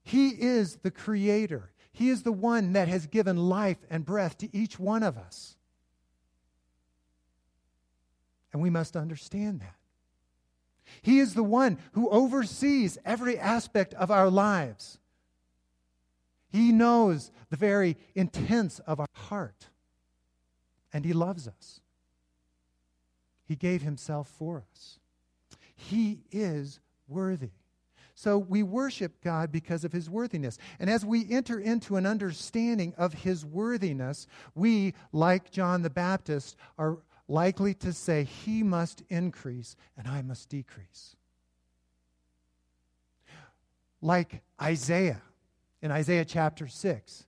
He 0.03 0.31
is 0.31 0.75
the 0.83 0.91
Creator. 0.91 1.71
He 1.93 2.09
is 2.09 2.25
the 2.25 2.33
one 2.33 2.73
that 2.73 2.89
has 2.89 3.07
given 3.07 3.37
life 3.37 3.77
and 3.89 4.05
breath 4.05 4.37
to 4.39 4.49
each 4.53 4.81
one 4.81 5.05
of 5.05 5.17
us. 5.17 5.55
And 8.53 8.61
we 8.61 8.69
must 8.69 8.97
understand 8.97 9.61
that. 9.61 9.77
He 11.03 11.21
is 11.21 11.35
the 11.35 11.45
one 11.45 11.79
who 11.93 12.11
oversees 12.11 12.99
every 13.05 13.39
aspect 13.39 13.95
of 13.95 14.11
our 14.11 14.29
lives. 14.29 14.99
He 16.49 16.73
knows 16.73 17.31
the 17.49 17.57
very 17.57 17.97
intents 18.17 18.81
of 18.81 18.99
our 18.99 19.07
heart, 19.15 19.69
and 20.93 21.05
He 21.05 21.13
loves 21.13 21.47
us. 21.47 21.81
He 23.51 23.57
gave 23.57 23.83
himself 23.83 24.29
for 24.39 24.63
us. 24.73 25.01
He 25.75 26.21
is 26.31 26.79
worthy. 27.09 27.51
So 28.15 28.39
we 28.39 28.63
worship 28.63 29.21
God 29.25 29.51
because 29.51 29.83
of 29.85 29.91
his 29.91 30.09
worthiness. 30.09 30.57
And 30.79 30.89
as 30.89 31.05
we 31.05 31.29
enter 31.29 31.59
into 31.59 31.97
an 31.97 32.07
understanding 32.07 32.95
of 32.97 33.13
his 33.13 33.45
worthiness, 33.45 34.29
we, 34.55 34.95
like 35.13 35.51
John 35.51 35.83
the 35.83 35.91
Baptist, 35.91 36.55
are 36.79 36.99
likely 37.27 37.75
to 37.75 37.93
say, 37.93 38.23
He 38.23 38.63
must 38.63 39.03
increase 39.09 39.75
and 39.99 40.07
I 40.07 40.23
must 40.23 40.49
decrease. 40.49 41.17
Like 44.01 44.43
Isaiah 44.63 45.23
in 45.83 45.91
Isaiah 45.91 46.25
chapter 46.25 46.69
6. 46.69 47.27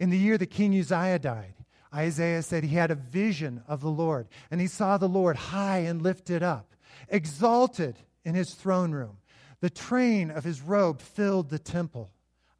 In 0.00 0.10
the 0.10 0.18
year 0.18 0.36
that 0.36 0.50
King 0.50 0.76
Uzziah 0.76 1.20
died, 1.20 1.54
Isaiah 1.94 2.42
said 2.42 2.64
he 2.64 2.74
had 2.74 2.90
a 2.90 2.96
vision 2.96 3.62
of 3.68 3.80
the 3.80 3.90
Lord, 3.90 4.26
and 4.50 4.60
he 4.60 4.66
saw 4.66 4.98
the 4.98 5.08
Lord 5.08 5.36
high 5.36 5.78
and 5.78 6.02
lifted 6.02 6.42
up, 6.42 6.74
exalted 7.08 7.96
in 8.24 8.34
his 8.34 8.54
throne 8.54 8.92
room. 8.92 9.18
The 9.60 9.70
train 9.70 10.30
of 10.30 10.44
his 10.44 10.60
robe 10.60 11.00
filled 11.00 11.50
the 11.50 11.58
temple, 11.58 12.10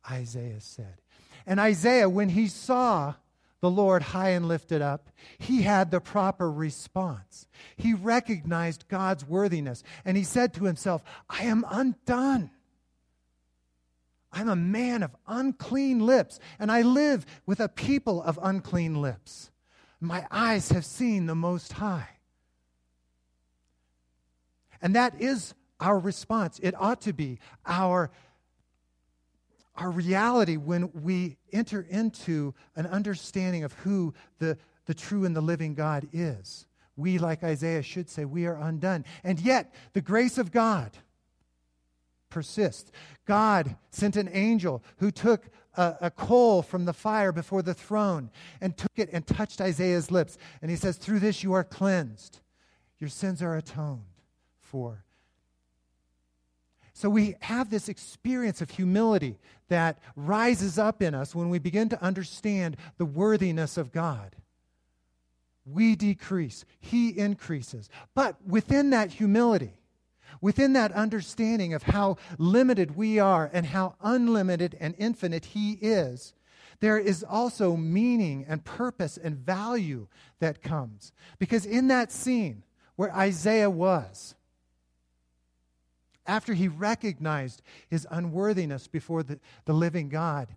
Isaiah 0.09 0.61
said. 0.61 1.01
And 1.47 1.59
Isaiah, 1.61 2.09
when 2.09 2.31
he 2.31 2.49
saw 2.49 3.15
the 3.61 3.71
Lord 3.71 4.03
high 4.03 4.31
and 4.31 4.47
lifted 4.47 4.83
up, 4.83 5.11
he 5.39 5.63
had 5.63 5.91
the 5.91 6.01
proper 6.01 6.51
response. 6.51 7.47
He 7.77 7.95
recognized 7.95 8.89
God's 8.89 9.27
worthiness, 9.27 9.83
and 10.05 10.17
he 10.17 10.25
said 10.25 10.55
to 10.55 10.65
himself, 10.65 11.03
I 11.29 11.45
am 11.45 11.65
undone. 11.69 12.51
I'm 14.35 14.49
a 14.49 14.57
man 14.57 15.03
of 15.03 15.15
unclean 15.27 16.01
lips, 16.05 16.41
and 16.59 16.71
I 16.71 16.83
live 16.83 17.25
with 17.47 17.61
a 17.61 17.69
people 17.69 18.21
of 18.23 18.39
unclean 18.43 19.01
lips. 19.01 19.51
My 20.01 20.27
eyes 20.31 20.71
have 20.71 20.85
seen 20.85 21.27
the 21.27 21.37
Most 21.37 21.75
High. 21.75 22.09
And 24.83 24.95
that 24.97 25.21
is 25.21 25.55
our 25.81 25.99
response. 25.99 26.59
It 26.63 26.75
ought 26.77 27.01
to 27.03 27.13
be 27.13 27.39
our, 27.65 28.11
our 29.77 29.91
reality 29.91 30.57
when 30.57 30.91
we 30.93 31.37
enter 31.53 31.87
into 31.89 32.55
an 32.77 32.87
understanding 32.87 33.65
of 33.65 33.73
who 33.75 34.15
the, 34.41 34.59
the 34.87 34.95
true 34.95 35.25
and 35.25 35.35
the 35.35 35.41
living 35.41 35.75
God 35.75 36.09
is. 36.13 36.67
We, 36.97 37.19
like 37.19 37.43
Isaiah, 37.43 37.83
should 37.83 38.11
say, 38.11 38.25
we 38.25 38.47
are 38.47 38.57
undone. 38.57 39.05
And 39.23 39.41
yet, 39.41 39.75
the 39.95 40.01
grace 40.01 40.39
of 40.39 40.53
God 40.53 40.91
persists. 42.35 42.91
God 43.27 43.77
sent 43.91 44.17
an 44.17 44.29
angel 44.33 44.83
who 44.97 45.13
took 45.13 45.47
a, 45.77 45.95
a, 46.03 46.11
coal 46.11 46.63
from 46.63 46.85
the 46.85 46.93
fire 46.93 47.31
before 47.31 47.63
the 47.63 47.75
throne 47.75 48.29
and 48.61 48.77
took 48.77 48.91
it 48.97 49.09
and 49.13 49.25
touched 49.25 49.61
Isaiah's 49.61 50.11
lips. 50.11 50.37
And 50.61 50.69
he 50.69 50.77
says, 50.77 50.97
Through 50.97 51.21
this 51.21 51.45
you 51.45 51.53
are 51.53 51.63
cleansed, 51.63 52.41
your 52.99 53.09
sins 53.09 53.41
are 53.41 53.57
atoned 53.57 54.03
for. 54.61 55.05
So 56.93 57.09
we 57.09 57.37
have 57.43 57.71
this 57.71 57.89
experience 57.89 58.61
of 58.61 58.71
humility 58.71 59.39
that 59.69 60.01
rises 60.17 60.77
up 60.77 61.01
in 61.03 61.15
us 61.15 61.37
when 61.37 61.51
we 61.51 61.61
begin 61.61 61.89
to 61.91 62.03
understand 62.03 62.77
the 62.99 63.07
worthiness 63.07 63.77
of 63.77 63.93
God. 63.93 64.35
We 65.65 65.95
decrease, 65.95 66.65
He 66.81 67.17
increases. 67.17 67.89
But 68.15 68.37
within 68.45 68.91
that 68.91 69.13
humility, 69.13 69.75
within 70.41 70.73
that 70.75 70.93
understanding 70.93 71.75
of 71.75 71.85
how 71.85 72.17
limited 72.39 72.97
we 72.97 73.19
are 73.19 73.51
and 73.53 73.67
how 73.67 73.95
unlimited 74.03 74.77
and 74.81 74.95
infinite 74.99 75.47
He 75.47 75.73
is, 75.73 76.35
there 76.81 76.99
is 76.99 77.25
also 77.25 77.77
meaning 77.77 78.45
and 78.49 78.65
purpose 78.65 79.17
and 79.17 79.37
value 79.37 80.09
that 80.41 80.63
comes. 80.63 81.13
Because 81.39 81.65
in 81.65 81.89
that 81.89 82.13
scene, 82.13 82.63
where 82.97 83.15
Isaiah 83.15 83.71
was. 83.71 84.35
After 86.27 86.55
he 86.55 86.69
recognized 86.69 87.63
his 87.89 88.07
unworthiness 88.11 88.87
before 88.89 89.23
the, 89.23 89.39
the 89.67 89.73
living 89.73 90.09
God, 90.09 90.49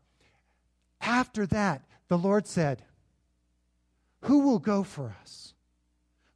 after 1.01 1.45
that, 1.47 1.83
the 2.07 2.17
Lord 2.17 2.47
said, 2.47 2.83
Who 4.21 4.39
will 4.39 4.59
go 4.59 4.83
for 4.83 5.15
us? 5.21 5.53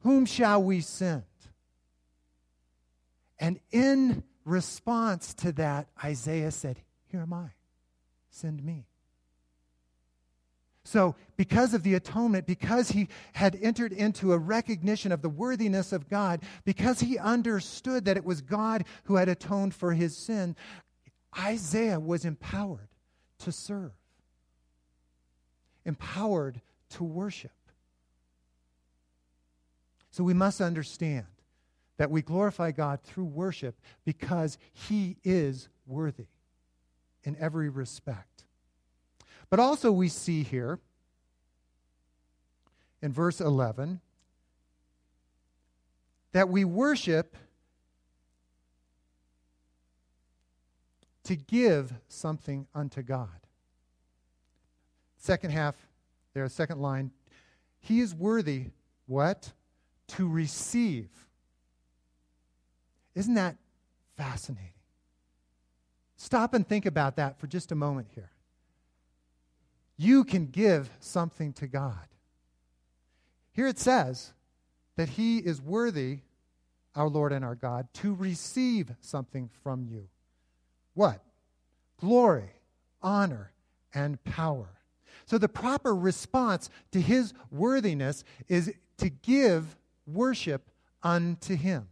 Whom 0.02 0.26
shall 0.26 0.62
we 0.62 0.82
send? 0.82 1.24
And 3.42 3.60
in 3.72 4.24
response 4.46 5.34
to 5.34 5.52
that, 5.54 5.88
Isaiah 6.02 6.52
said, 6.52 6.80
Here 7.08 7.22
am 7.22 7.34
I, 7.34 7.50
send 8.30 8.64
me. 8.64 8.86
So, 10.84 11.16
because 11.38 11.74
of 11.74 11.84
the 11.84 11.96
atonement, 11.96 12.46
because 12.46 12.92
he 12.92 13.08
had 13.34 13.58
entered 13.60 13.94
into 13.94 14.34
a 14.34 14.38
recognition 14.38 15.12
of 15.12 15.22
the 15.22 15.30
worthiness 15.30 15.92
of 15.92 16.08
God, 16.08 16.42
because 16.66 17.00
he 17.00 17.18
understood 17.18 18.06
that 18.06 18.18
it 18.18 18.26
was 18.26 18.42
God 18.42 18.86
who 19.06 19.16
had 19.16 19.30
atoned 19.30 19.74
for 19.74 19.94
his 19.94 20.16
sin, 20.16 20.56
Isaiah 21.38 22.00
was 22.00 22.26
empowered 22.26 22.90
to 23.40 23.52
serve, 23.52 23.94
empowered 25.84 26.62
to 26.92 27.04
worship. 27.04 27.52
So, 30.12 30.24
we 30.24 30.34
must 30.34 30.62
understand 30.62 31.26
that 32.02 32.10
we 32.10 32.24
glorify 32.24 32.72
God 32.72 33.00
through 33.04 33.26
worship 33.26 33.80
because 34.06 34.58
he 34.74 35.18
is 35.24 35.70
worthy 35.86 36.26
in 37.24 37.38
every 37.40 37.70
respect. 37.70 38.46
But 39.52 39.60
also, 39.60 39.92
we 39.92 40.08
see 40.08 40.42
here 40.42 40.80
in 43.04 43.14
verse 43.14 43.40
11 43.40 44.02
that 46.32 46.50
we 46.50 46.66
worship 46.66 47.38
to 51.26 51.36
give 51.36 51.94
something 52.08 52.66
unto 52.74 53.04
God. 53.04 53.30
Second 55.18 55.52
half, 55.52 55.76
there, 56.34 56.50
second 56.50 56.80
line. 56.80 57.12
He 57.80 58.00
is 58.00 58.16
worthy, 58.16 58.72
what? 59.06 59.54
To 60.08 60.28
receive. 60.28 61.10
Isn't 63.16 63.36
that 63.36 63.58
fascinating? 64.18 64.70
Stop 66.18 66.54
and 66.54 66.68
think 66.68 66.86
about 66.86 67.16
that 67.16 67.40
for 67.40 67.48
just 67.48 67.72
a 67.72 67.76
moment 67.76 68.08
here 68.14 68.32
you 70.02 70.24
can 70.24 70.48
give 70.48 70.90
something 71.00 71.54
to 71.54 71.68
God. 71.68 72.08
Here 73.54 73.68
it 73.68 73.78
says 73.78 74.34
that 74.96 75.10
He 75.10 75.38
is 75.38 75.62
worthy, 75.62 76.22
our 76.96 77.08
Lord 77.08 77.32
and 77.32 77.46
our 77.46 77.54
God, 77.54 77.88
to 77.96 78.16
receive 78.16 78.92
something 79.00 79.52
from 79.64 79.86
you. 79.86 80.08
What? 80.96 81.22
Glory, 82.00 82.50
honor, 83.04 83.52
and 83.94 84.22
power. 84.24 84.70
So 85.28 85.38
the 85.38 85.48
proper 85.48 85.94
response 85.94 86.72
to 86.94 87.00
His 87.00 87.36
worthiness 87.52 88.24
is 88.48 88.74
to 88.98 89.10
give 89.10 89.78
worship 90.08 90.68
unto 91.04 91.56
Him. 91.56 91.90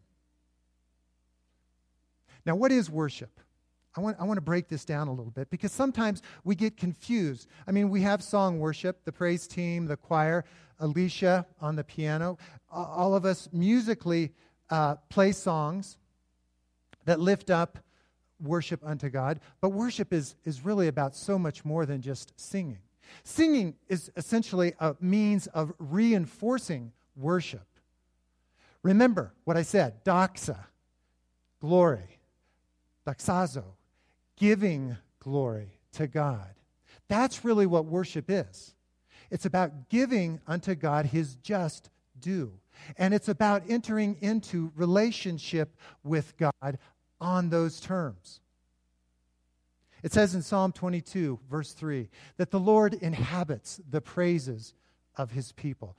Now, 2.50 2.56
what 2.56 2.72
is 2.72 2.90
worship? 2.90 3.40
I 3.96 4.02
want, 4.02 4.18
I 4.20 4.24
want 4.24 4.38
to 4.38 4.42
break 4.42 4.70
this 4.70 4.84
down 4.84 5.08
a 5.08 5.14
little 5.14 5.30
bit 5.30 5.52
because 5.52 5.72
sometimes 5.72 6.24
we 6.44 6.56
get 6.56 6.78
confused. 6.78 7.48
I 7.68 7.72
mean, 7.72 7.92
we 7.92 8.02
have 8.02 8.24
song 8.24 8.58
worship, 8.58 9.06
the 9.06 9.12
praise 9.12 9.46
team, 9.46 9.86
the 9.86 9.96
choir, 9.96 10.46
Alicia 10.80 11.46
on 11.62 11.76
the 11.76 11.84
piano. 11.84 12.40
All 12.72 13.14
of 13.14 13.24
us 13.24 13.50
musically 13.54 14.32
uh, 14.72 14.96
play 15.10 15.32
songs 15.32 16.00
that 17.06 17.20
lift 17.20 17.52
up 17.52 17.78
worship 18.42 18.80
unto 18.84 19.10
God. 19.12 19.42
But 19.62 19.70
worship 19.70 20.12
is, 20.12 20.34
is 20.44 20.66
really 20.66 20.88
about 20.88 21.16
so 21.16 21.38
much 21.38 21.64
more 21.64 21.86
than 21.86 22.02
just 22.02 22.34
singing. 22.36 22.80
Singing 23.24 23.76
is 23.90 24.12
essentially 24.18 24.74
a 24.80 24.96
means 25.00 25.46
of 25.46 25.72
reinforcing 25.78 26.94
worship. 27.16 27.68
Remember 28.82 29.34
what 29.44 29.56
I 29.56 29.62
said 29.62 30.04
doxa, 30.04 30.58
glory, 31.62 32.19
doxazo, 33.08 33.64
giving 34.38 34.98
glory 35.20 35.80
to 35.94 36.08
God. 36.08 36.54
That's 37.08 37.44
really 37.44 37.66
what 37.66 37.86
worship 37.86 38.26
is. 38.30 38.76
It's 39.32 39.46
about 39.46 39.90
giving 39.90 40.40
unto 40.48 40.76
God 40.76 41.08
his 41.08 41.36
just 41.36 41.90
due. 42.20 42.54
And 42.98 43.14
it's 43.14 43.28
about 43.28 43.64
entering 43.70 44.18
into 44.22 44.72
relationship 44.76 45.76
with 46.04 46.38
God 46.38 46.78
on 47.20 47.50
those 47.50 47.80
terms. 47.80 48.40
It 50.02 50.14
says 50.14 50.34
in 50.34 50.42
Psalm 50.42 50.72
22, 50.72 51.40
verse 51.50 51.74
3, 51.74 52.10
that 52.38 52.52
the 52.52 52.60
Lord 52.60 52.94
inhabits 52.94 53.82
the 53.90 54.00
praises 54.00 54.74
of 55.18 55.32
his 55.32 55.52
people. 55.52 55.98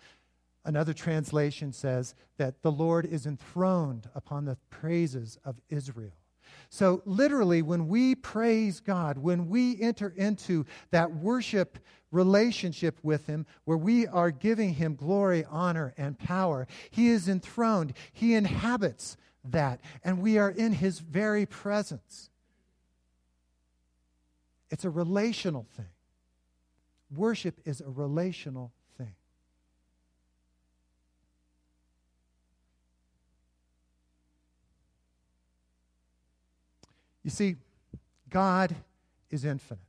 Another 0.64 0.94
translation 0.94 1.72
says 1.72 2.14
that 2.38 2.62
the 2.62 2.72
Lord 2.72 3.04
is 3.04 3.26
enthroned 3.26 4.08
upon 4.14 4.44
the 4.44 4.56
praises 4.70 5.38
of 5.44 5.60
Israel. 5.68 6.12
So, 6.68 7.02
literally, 7.04 7.62
when 7.62 7.88
we 7.88 8.14
praise 8.14 8.80
God, 8.80 9.18
when 9.18 9.48
we 9.48 9.80
enter 9.80 10.12
into 10.16 10.66
that 10.90 11.12
worship 11.14 11.78
relationship 12.10 12.98
with 13.02 13.26
Him, 13.26 13.46
where 13.64 13.76
we 13.76 14.06
are 14.06 14.30
giving 14.30 14.74
Him 14.74 14.94
glory, 14.94 15.44
honor, 15.48 15.94
and 15.96 16.18
power, 16.18 16.66
He 16.90 17.08
is 17.08 17.28
enthroned. 17.28 17.92
He 18.12 18.34
inhabits 18.34 19.16
that, 19.44 19.80
and 20.04 20.20
we 20.20 20.38
are 20.38 20.50
in 20.50 20.72
His 20.72 20.98
very 20.98 21.46
presence. 21.46 22.30
It's 24.70 24.84
a 24.84 24.90
relational 24.90 25.66
thing. 25.76 25.86
Worship 27.14 27.60
is 27.64 27.80
a 27.80 27.90
relational 27.90 28.72
You 37.22 37.30
see, 37.30 37.56
God 38.28 38.74
is 39.30 39.44
infinite, 39.44 39.80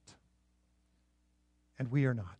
and 1.79 1.91
we 1.91 2.05
are 2.05 2.13
not. 2.13 2.37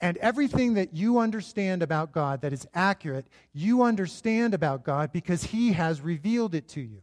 And 0.00 0.16
everything 0.18 0.74
that 0.74 0.94
you 0.94 1.18
understand 1.18 1.82
about 1.82 2.12
God 2.12 2.42
that 2.42 2.52
is 2.52 2.66
accurate, 2.72 3.26
you 3.52 3.82
understand 3.82 4.54
about 4.54 4.84
God 4.84 5.10
because 5.10 5.44
He 5.44 5.72
has 5.72 6.00
revealed 6.00 6.54
it 6.54 6.68
to 6.68 6.80
you. 6.80 7.02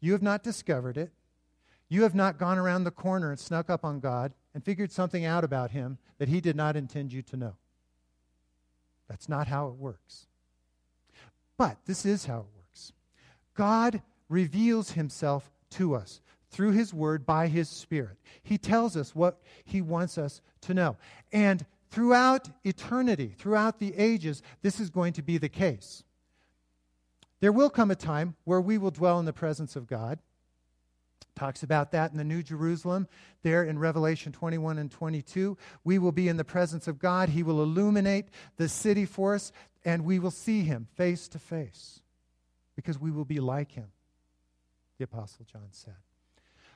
You 0.00 0.12
have 0.12 0.22
not 0.22 0.42
discovered 0.42 0.96
it. 0.96 1.12
You 1.88 2.02
have 2.02 2.14
not 2.14 2.38
gone 2.38 2.58
around 2.58 2.84
the 2.84 2.90
corner 2.90 3.30
and 3.30 3.38
snuck 3.38 3.70
up 3.70 3.84
on 3.84 4.00
God 4.00 4.32
and 4.54 4.64
figured 4.64 4.90
something 4.90 5.24
out 5.24 5.44
about 5.44 5.70
Him 5.70 5.98
that 6.18 6.28
He 6.28 6.40
did 6.40 6.56
not 6.56 6.76
intend 6.76 7.12
you 7.12 7.22
to 7.22 7.36
know. 7.36 7.56
That's 9.08 9.28
not 9.28 9.46
how 9.46 9.68
it 9.68 9.74
works. 9.74 10.26
But 11.56 11.78
this 11.84 12.06
is 12.06 12.24
how 12.24 12.38
it 12.38 12.46
works 12.56 12.92
God 13.54 14.02
reveals 14.30 14.92
himself 14.92 15.50
to 15.70 15.94
us 15.94 16.22
through 16.50 16.72
his 16.72 16.94
word 16.94 17.26
by 17.26 17.48
his 17.48 17.68
spirit. 17.68 18.16
He 18.42 18.56
tells 18.56 18.96
us 18.96 19.14
what 19.14 19.40
he 19.64 19.82
wants 19.82 20.16
us 20.16 20.40
to 20.62 20.72
know. 20.72 20.96
And 21.32 21.66
throughout 21.90 22.48
eternity, 22.64 23.34
throughout 23.36 23.78
the 23.78 23.94
ages, 23.96 24.42
this 24.62 24.80
is 24.80 24.88
going 24.88 25.12
to 25.14 25.22
be 25.22 25.36
the 25.36 25.48
case. 25.48 26.02
There 27.40 27.52
will 27.52 27.70
come 27.70 27.90
a 27.90 27.96
time 27.96 28.36
where 28.44 28.60
we 28.60 28.78
will 28.78 28.90
dwell 28.90 29.18
in 29.18 29.26
the 29.26 29.32
presence 29.32 29.76
of 29.76 29.86
God. 29.86 30.18
Talks 31.36 31.62
about 31.62 31.92
that 31.92 32.10
in 32.10 32.18
the 32.18 32.24
New 32.24 32.42
Jerusalem, 32.42 33.08
there 33.42 33.64
in 33.64 33.78
Revelation 33.78 34.32
21 34.32 34.76
and 34.78 34.90
22. 34.90 35.56
We 35.84 35.98
will 35.98 36.12
be 36.12 36.28
in 36.28 36.36
the 36.36 36.44
presence 36.44 36.86
of 36.86 36.98
God. 36.98 37.30
He 37.30 37.42
will 37.42 37.62
illuminate 37.62 38.26
the 38.56 38.68
city 38.68 39.06
for 39.06 39.34
us, 39.34 39.52
and 39.84 40.04
we 40.04 40.18
will 40.18 40.32
see 40.32 40.62
him 40.62 40.88
face 40.96 41.28
to 41.28 41.38
face 41.38 42.00
because 42.76 42.98
we 42.98 43.10
will 43.10 43.24
be 43.24 43.40
like 43.40 43.72
him 43.72 43.90
the 45.00 45.04
Apostle 45.04 45.46
John 45.50 45.68
said. 45.70 45.94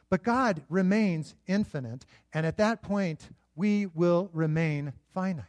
But 0.09 0.23
God 0.23 0.63
remains 0.71 1.35
infinite, 1.47 2.07
and 2.33 2.47
at 2.47 2.57
that 2.57 2.83
point, 2.83 3.29
we 3.55 3.87
will 3.87 4.31
remain 4.33 4.95
finite. 5.13 5.45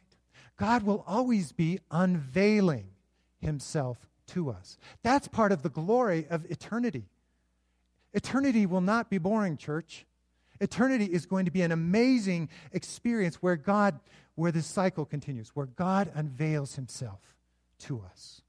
God 0.58 0.84
will 0.84 1.04
always 1.08 1.54
be 1.54 1.80
unveiling 1.90 2.88
himself 3.40 3.98
to 4.28 4.50
us. 4.50 4.78
That's 5.04 5.28
part 5.30 5.54
of 5.54 5.62
the 5.62 5.70
glory 5.70 6.28
of 6.30 6.46
eternity. 6.52 7.06
Eternity 8.14 8.66
will 8.66 8.82
not 8.82 9.10
be 9.10 9.18
boring, 9.18 9.56
church. 9.56 10.06
Eternity 10.60 11.06
is 11.06 11.26
going 11.26 11.46
to 11.46 11.52
be 11.52 11.62
an 11.62 11.72
amazing 11.72 12.50
experience 12.74 13.36
where 13.36 13.56
God, 13.56 14.00
where 14.36 14.52
this 14.52 14.68
cycle 14.68 15.06
continues, 15.06 15.50
where 15.50 15.66
God 15.66 16.12
unveils 16.14 16.76
himself 16.76 17.22
to 17.80 18.02
us. 18.12 18.42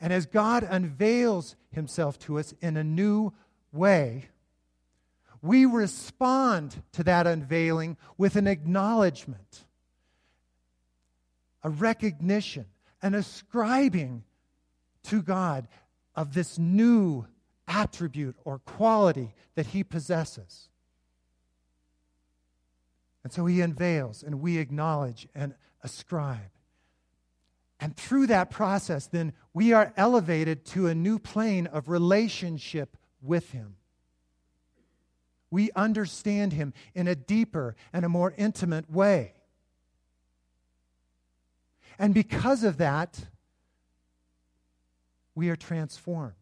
And 0.00 0.12
as 0.12 0.26
God 0.26 0.62
unveils 0.62 1.56
himself 1.70 2.18
to 2.20 2.38
us 2.38 2.54
in 2.60 2.76
a 2.76 2.84
new 2.84 3.32
way, 3.72 4.26
we 5.42 5.64
respond 5.64 6.82
to 6.92 7.04
that 7.04 7.26
unveiling 7.26 7.96
with 8.18 8.36
an 8.36 8.46
acknowledgement, 8.46 9.64
a 11.62 11.70
recognition, 11.70 12.66
an 13.02 13.14
ascribing 13.14 14.24
to 15.04 15.22
God 15.22 15.68
of 16.14 16.34
this 16.34 16.58
new 16.58 17.26
attribute 17.68 18.36
or 18.44 18.58
quality 18.58 19.34
that 19.54 19.66
he 19.66 19.84
possesses. 19.84 20.68
And 23.22 23.32
so 23.32 23.46
he 23.46 23.60
unveils, 23.60 24.22
and 24.22 24.40
we 24.40 24.58
acknowledge 24.58 25.28
and 25.34 25.54
ascribe. 25.82 26.55
And 27.78 27.96
through 27.96 28.28
that 28.28 28.50
process, 28.50 29.06
then 29.06 29.32
we 29.52 29.72
are 29.72 29.92
elevated 29.96 30.64
to 30.66 30.86
a 30.86 30.94
new 30.94 31.18
plane 31.18 31.66
of 31.66 31.88
relationship 31.88 32.96
with 33.20 33.50
him. 33.50 33.76
We 35.50 35.70
understand 35.76 36.52
him 36.52 36.72
in 36.94 37.06
a 37.06 37.14
deeper 37.14 37.76
and 37.92 38.04
a 38.04 38.08
more 38.08 38.34
intimate 38.36 38.90
way. 38.90 39.34
And 41.98 42.12
because 42.12 42.64
of 42.64 42.78
that, 42.78 43.18
we 45.34 45.50
are 45.50 45.56
transformed. 45.56 46.34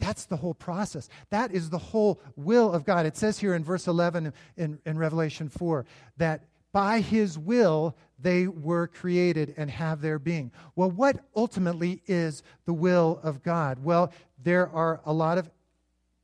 That's 0.00 0.24
the 0.24 0.36
whole 0.36 0.54
process. 0.54 1.08
That 1.28 1.52
is 1.52 1.70
the 1.70 1.78
whole 1.78 2.20
will 2.34 2.72
of 2.72 2.84
God. 2.84 3.06
It 3.06 3.16
says 3.16 3.38
here 3.38 3.54
in 3.54 3.62
verse 3.62 3.86
11 3.86 4.32
in, 4.56 4.78
in 4.84 4.98
Revelation 4.98 5.48
4 5.48 5.84
that 6.16 6.44
by 6.72 7.00
his 7.00 7.38
will 7.38 7.96
they 8.18 8.46
were 8.46 8.86
created 8.86 9.54
and 9.56 9.70
have 9.70 10.00
their 10.00 10.18
being. 10.18 10.52
Well, 10.76 10.90
what 10.90 11.24
ultimately 11.34 12.02
is 12.06 12.42
the 12.66 12.74
will 12.74 13.18
of 13.22 13.42
God? 13.42 13.82
Well, 13.82 14.12
there 14.42 14.68
are 14.68 15.00
a 15.04 15.12
lot 15.12 15.38
of 15.38 15.50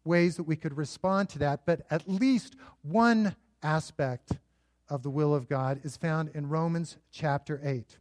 ways 0.04 0.36
that 0.36 0.44
we 0.44 0.56
could 0.56 0.76
respond 0.76 1.28
to 1.30 1.38
that, 1.40 1.66
but 1.66 1.86
at 1.90 2.08
least 2.08 2.54
one 2.82 3.34
aspect 3.62 4.32
of 4.88 5.02
the 5.02 5.10
will 5.10 5.34
of 5.34 5.48
God 5.48 5.80
is 5.84 5.96
found 5.96 6.30
in 6.34 6.48
Romans 6.48 6.96
chapter 7.10 7.60
8. 7.64 7.98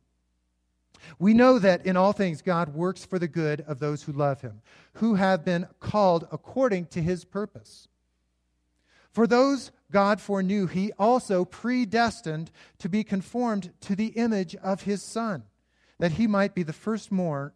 We 1.19 1.33
know 1.33 1.59
that 1.59 1.85
in 1.85 1.97
all 1.97 2.13
things 2.13 2.41
God 2.41 2.73
works 2.73 3.05
for 3.05 3.19
the 3.19 3.27
good 3.27 3.61
of 3.61 3.79
those 3.79 4.03
who 4.03 4.11
love 4.11 4.41
him, 4.41 4.61
who 4.93 5.15
have 5.15 5.45
been 5.45 5.67
called 5.79 6.27
according 6.31 6.87
to 6.87 7.01
his 7.01 7.25
purpose. 7.25 7.87
For 9.15 9.27
those 9.27 9.71
God 9.93 10.19
foreknew, 10.19 10.67
he 10.67 10.91
also 10.99 11.45
predestined 11.45 12.51
to 12.79 12.89
be 12.89 13.01
conformed 13.01 13.71
to 13.79 13.95
the 13.95 14.07
image 14.07 14.57
of 14.57 14.81
his 14.81 15.01
Son, 15.01 15.43
that 15.99 16.11
he 16.11 16.27
might 16.27 16.53
be 16.53 16.63
the 16.63 16.73
firstborn 16.73 17.53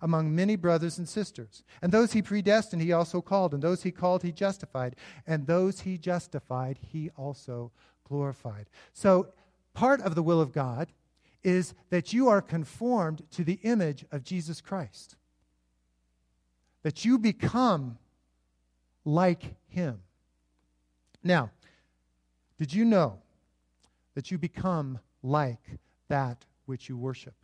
among 0.00 0.34
many 0.34 0.56
brothers 0.56 0.96
and 0.96 1.06
sisters. 1.06 1.64
And 1.82 1.92
those 1.92 2.14
he 2.14 2.22
predestined, 2.22 2.80
he 2.80 2.94
also 2.94 3.20
called. 3.20 3.52
And 3.52 3.62
those 3.62 3.82
he 3.82 3.90
called, 3.90 4.22
he 4.22 4.32
justified. 4.32 4.96
And 5.26 5.46
those 5.46 5.80
he 5.80 5.98
justified, 5.98 6.78
he 6.80 7.10
also 7.14 7.72
glorified. 8.08 8.70
So, 8.94 9.34
part 9.74 10.00
of 10.00 10.14
the 10.14 10.22
will 10.22 10.40
of 10.40 10.54
God 10.54 10.88
is 11.44 11.74
that 11.90 12.14
you 12.14 12.26
are 12.28 12.40
conformed 12.40 13.24
to 13.32 13.44
the 13.44 13.60
image 13.64 14.06
of 14.10 14.24
Jesus 14.24 14.62
Christ, 14.62 15.16
that 16.84 17.04
you 17.04 17.18
become 17.18 17.98
like 19.04 19.56
him. 19.68 20.00
Now, 21.26 21.50
did 22.56 22.72
you 22.72 22.84
know 22.84 23.18
that 24.14 24.30
you 24.30 24.38
become 24.38 25.00
like 25.24 25.78
that 26.08 26.44
which 26.66 26.88
you 26.88 26.96
worship? 26.96 27.34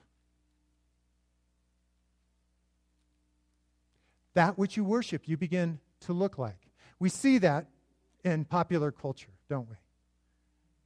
That 4.35 4.57
which 4.57 4.77
you 4.77 4.85
worship, 4.85 5.29
you 5.29 5.37
begin 5.37 5.81
to 6.03 6.13
look 6.13 6.39
like. 6.39 6.69
We 7.01 7.09
see 7.09 7.39
that 7.39 7.67
in 8.25 8.45
popular 8.45 8.93
culture, 8.93 9.33
don't 9.51 9.69
we? 9.69 9.75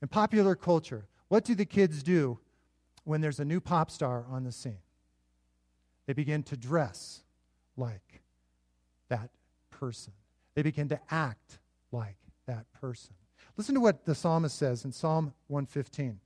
In 0.00 0.08
popular 0.08 0.56
culture, 0.56 1.06
what 1.28 1.44
do 1.44 1.54
the 1.54 1.66
kids 1.66 2.02
do 2.02 2.38
when 3.04 3.20
there's 3.20 3.40
a 3.40 3.44
new 3.44 3.60
pop 3.60 3.90
star 3.90 4.24
on 4.30 4.42
the 4.44 4.52
scene? 4.52 4.78
They 6.06 6.14
begin 6.14 6.42
to 6.44 6.56
dress 6.56 7.22
like 7.76 8.22
that 9.10 9.28
person, 9.70 10.14
they 10.54 10.62
begin 10.62 10.88
to 10.88 11.00
act 11.10 11.58
like 11.92 12.16
that 12.46 12.66
person. 12.80 13.14
Listen 13.56 13.74
to 13.74 13.80
what 13.80 14.04
the 14.04 14.14
psalmist 14.14 14.56
says 14.56 14.84
in 14.84 14.92
Psalm 14.92 15.32
115. 15.48 16.20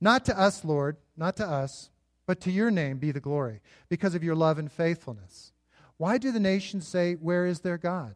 Not 0.00 0.24
to 0.26 0.38
us, 0.38 0.64
Lord, 0.64 0.96
not 1.16 1.36
to 1.36 1.46
us, 1.46 1.90
but 2.26 2.40
to 2.42 2.50
your 2.50 2.70
name 2.70 2.98
be 2.98 3.12
the 3.12 3.20
glory, 3.20 3.60
because 3.88 4.14
of 4.14 4.24
your 4.24 4.34
love 4.34 4.58
and 4.58 4.70
faithfulness. 4.70 5.52
Why 5.96 6.18
do 6.18 6.32
the 6.32 6.40
nations 6.40 6.86
say, 6.86 7.14
Where 7.14 7.46
is 7.46 7.60
their 7.60 7.78
God? 7.78 8.14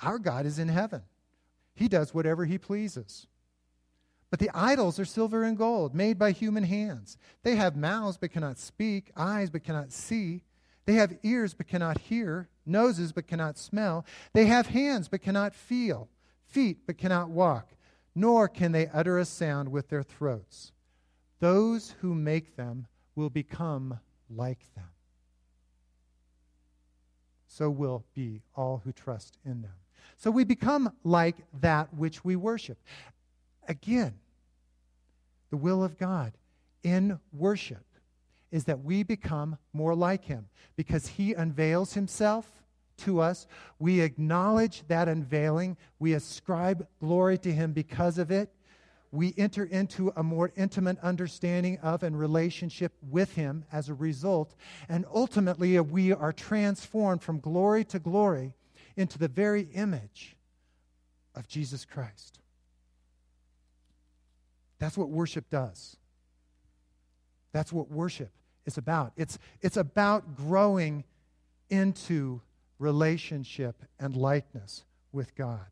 Our 0.00 0.18
God 0.18 0.46
is 0.46 0.58
in 0.58 0.68
heaven. 0.68 1.02
He 1.74 1.88
does 1.88 2.14
whatever 2.14 2.44
he 2.44 2.58
pleases. 2.58 3.26
But 4.30 4.40
the 4.40 4.50
idols 4.52 4.98
are 4.98 5.04
silver 5.04 5.44
and 5.44 5.56
gold, 5.56 5.94
made 5.94 6.18
by 6.18 6.32
human 6.32 6.64
hands. 6.64 7.16
They 7.42 7.54
have 7.56 7.76
mouths 7.76 8.18
but 8.18 8.32
cannot 8.32 8.58
speak, 8.58 9.12
eyes 9.16 9.50
but 9.50 9.62
cannot 9.62 9.92
see. 9.92 10.42
They 10.84 10.94
have 10.94 11.18
ears 11.22 11.54
but 11.54 11.68
cannot 11.68 11.98
hear, 11.98 12.48
noses 12.64 13.12
but 13.12 13.28
cannot 13.28 13.58
smell. 13.58 14.04
They 14.32 14.46
have 14.46 14.68
hands 14.68 15.08
but 15.08 15.22
cannot 15.22 15.54
feel, 15.54 16.08
feet 16.48 16.78
but 16.86 16.98
cannot 16.98 17.30
walk, 17.30 17.70
nor 18.14 18.48
can 18.48 18.72
they 18.72 18.88
utter 18.88 19.18
a 19.18 19.24
sound 19.24 19.70
with 19.70 19.88
their 19.88 20.02
throats. 20.02 20.72
Those 21.40 21.94
who 22.00 22.14
make 22.14 22.56
them 22.56 22.86
will 23.14 23.30
become 23.30 24.00
like 24.30 24.64
them. 24.74 24.88
So 27.46 27.70
will 27.70 28.04
be 28.14 28.42
all 28.54 28.82
who 28.84 28.92
trust 28.92 29.38
in 29.44 29.62
them. 29.62 29.72
So 30.16 30.30
we 30.30 30.44
become 30.44 30.92
like 31.04 31.36
that 31.60 31.92
which 31.94 32.24
we 32.24 32.36
worship. 32.36 32.78
Again, 33.68 34.14
the 35.50 35.56
will 35.56 35.82
of 35.82 35.98
God 35.98 36.32
in 36.82 37.18
worship 37.32 37.84
is 38.50 38.64
that 38.64 38.82
we 38.82 39.02
become 39.02 39.58
more 39.72 39.94
like 39.94 40.24
Him 40.24 40.48
because 40.76 41.06
He 41.06 41.34
unveils 41.34 41.94
Himself 41.94 42.46
to 42.98 43.20
us. 43.20 43.46
We 43.78 44.00
acknowledge 44.00 44.82
that 44.88 45.08
unveiling. 45.08 45.76
We 45.98 46.14
ascribe 46.14 46.86
glory 47.00 47.38
to 47.38 47.52
Him 47.52 47.72
because 47.72 48.18
of 48.18 48.30
it. 48.30 48.50
We 49.12 49.34
enter 49.36 49.64
into 49.64 50.12
a 50.16 50.22
more 50.22 50.52
intimate 50.56 50.98
understanding 51.00 51.78
of 51.78 52.02
and 52.02 52.18
relationship 52.18 52.92
with 53.08 53.34
Him 53.34 53.64
as 53.72 53.88
a 53.88 53.94
result. 53.94 54.54
And 54.88 55.04
ultimately, 55.12 55.78
we 55.80 56.12
are 56.12 56.32
transformed 56.32 57.22
from 57.22 57.40
glory 57.40 57.84
to 57.86 57.98
glory 57.98 58.54
into 58.96 59.18
the 59.18 59.28
very 59.28 59.68
image 59.74 60.36
of 61.34 61.46
Jesus 61.46 61.84
Christ. 61.84 62.40
That's 64.78 64.96
what 64.96 65.08
worship 65.08 65.48
does. 65.50 65.96
That's 67.52 67.72
what 67.72 67.90
worship 67.90 68.30
is 68.66 68.76
about. 68.76 69.12
It's, 69.16 69.38
it's 69.62 69.76
about 69.76 70.36
growing 70.36 71.04
into 71.70 72.42
relationship 72.78 73.82
and 73.98 74.16
likeness 74.16 74.84
with 75.12 75.34
God. 75.34 75.66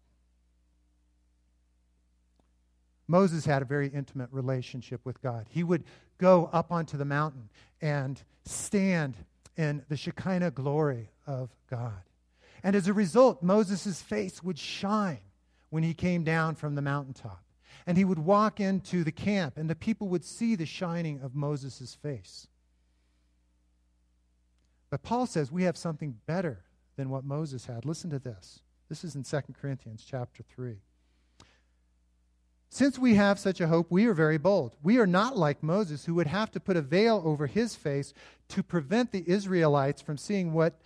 Moses 3.07 3.45
had 3.45 3.62
a 3.62 3.67
very 3.67 3.88
intimate 3.88 4.31
relationship 4.33 5.01
with 5.05 5.21
God. 5.21 5.47
He 5.51 5.62
would 5.62 5.85
go 6.19 6.49
up 6.53 6.73
onto 6.73 6.97
the 6.97 7.05
mountain 7.05 7.51
and 7.83 8.23
stand 8.47 9.14
in 9.57 9.85
the 9.88 9.97
Shekinah 9.97 10.53
glory 10.53 11.11
of 11.27 11.51
God. 11.71 12.03
And 12.62 12.75
as 12.75 12.88
a 12.88 12.95
result, 12.95 13.43
Moses' 13.43 14.01
face 14.01 14.43
would 14.43 14.59
shine 14.59 15.21
when 15.69 15.83
he 15.83 15.93
came 15.93 16.25
down 16.25 16.55
from 16.55 16.75
the 16.75 16.83
mountaintop. 16.83 17.43
And 17.87 17.99
he 17.99 18.05
would 18.07 18.19
walk 18.19 18.61
into 18.61 19.05
the 19.05 19.12
camp, 19.12 19.59
and 19.59 19.69
the 19.69 19.75
people 19.75 20.09
would 20.09 20.25
see 20.25 20.55
the 20.55 20.64
shining 20.64 21.21
of 21.21 21.35
Moses' 21.35 21.95
face. 21.95 22.47
But 24.88 25.03
Paul 25.03 25.27
says 25.27 25.53
we 25.53 25.64
have 25.64 25.77
something 25.77 26.17
better 26.27 26.63
than 26.97 27.11
what 27.11 27.25
Moses 27.25 27.67
had. 27.67 27.85
Listen 27.85 28.11
to 28.11 28.19
this. 28.19 28.61
This 28.89 29.05
is 29.05 29.15
in 29.15 29.23
2 29.23 29.41
Corinthians 29.61 30.05
chapter 30.09 30.43
3. 30.43 30.77
Since 32.69 32.99
we 32.99 33.15
have 33.15 33.39
such 33.39 33.61
a 33.61 33.69
hope, 33.69 33.87
we 33.91 34.07
are 34.07 34.15
very 34.15 34.37
bold. 34.37 34.77
We 34.83 34.99
are 34.99 35.07
not 35.07 35.37
like 35.37 35.63
Moses, 35.63 36.05
who 36.05 36.15
would 36.15 36.27
have 36.27 36.51
to 36.53 36.61
put 36.61 36.77
a 36.77 36.83
veil 36.83 37.23
over 37.25 37.47
his 37.47 37.77
face 37.77 38.13
to 38.49 38.63
prevent 38.65 39.13
the 39.13 39.23
Israelites 39.29 40.03
from 40.03 40.17
seeing 40.17 40.53
what 40.53 40.81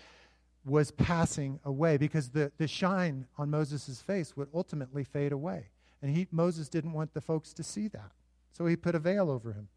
was 0.67 0.91
passing 0.91 1.61
away, 1.65 1.97
because 1.97 2.29
the, 2.29 2.53
the 2.59 2.69
shine 2.69 3.27
on 3.39 3.51
Moses' 3.51 4.03
face 4.03 4.37
would 4.37 4.49
ultimately 4.53 5.03
fade 5.03 5.33
away. 5.33 5.71
And 6.03 6.15
he, 6.15 6.27
Moses 6.31 6.69
didn't 6.69 6.93
want 6.93 7.15
the 7.15 7.23
folks 7.23 7.55
to 7.55 7.63
see 7.63 7.89
that. 7.89 8.13
So 8.53 8.67
he 8.67 8.77
put 8.77 8.95
a 8.95 8.99
veil 8.99 9.31
over 9.31 9.53
him. 9.53 9.69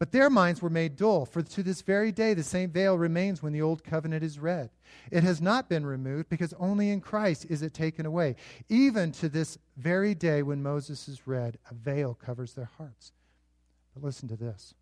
But 0.00 0.12
their 0.12 0.30
minds 0.30 0.62
were 0.62 0.70
made 0.70 0.96
dull, 0.96 1.26
for 1.26 1.42
to 1.42 1.62
this 1.62 1.82
very 1.82 2.10
day 2.10 2.32
the 2.32 2.42
same 2.42 2.70
veil 2.70 2.96
remains 2.96 3.42
when 3.42 3.52
the 3.52 3.60
old 3.60 3.84
covenant 3.84 4.24
is 4.24 4.38
read. 4.38 4.70
It 5.10 5.22
has 5.24 5.42
not 5.42 5.68
been 5.68 5.84
removed, 5.84 6.30
because 6.30 6.54
only 6.54 6.88
in 6.88 7.02
Christ 7.02 7.44
is 7.50 7.60
it 7.60 7.74
taken 7.74 8.06
away. 8.06 8.36
Even 8.70 9.12
to 9.12 9.28
this 9.28 9.58
very 9.76 10.14
day 10.14 10.42
when 10.42 10.62
Moses 10.62 11.06
is 11.06 11.26
read, 11.26 11.58
a 11.70 11.74
veil 11.74 12.14
covers 12.14 12.54
their 12.54 12.70
hearts. 12.78 13.12
But 13.92 14.02
listen 14.02 14.26
to 14.28 14.36
this. 14.36 14.72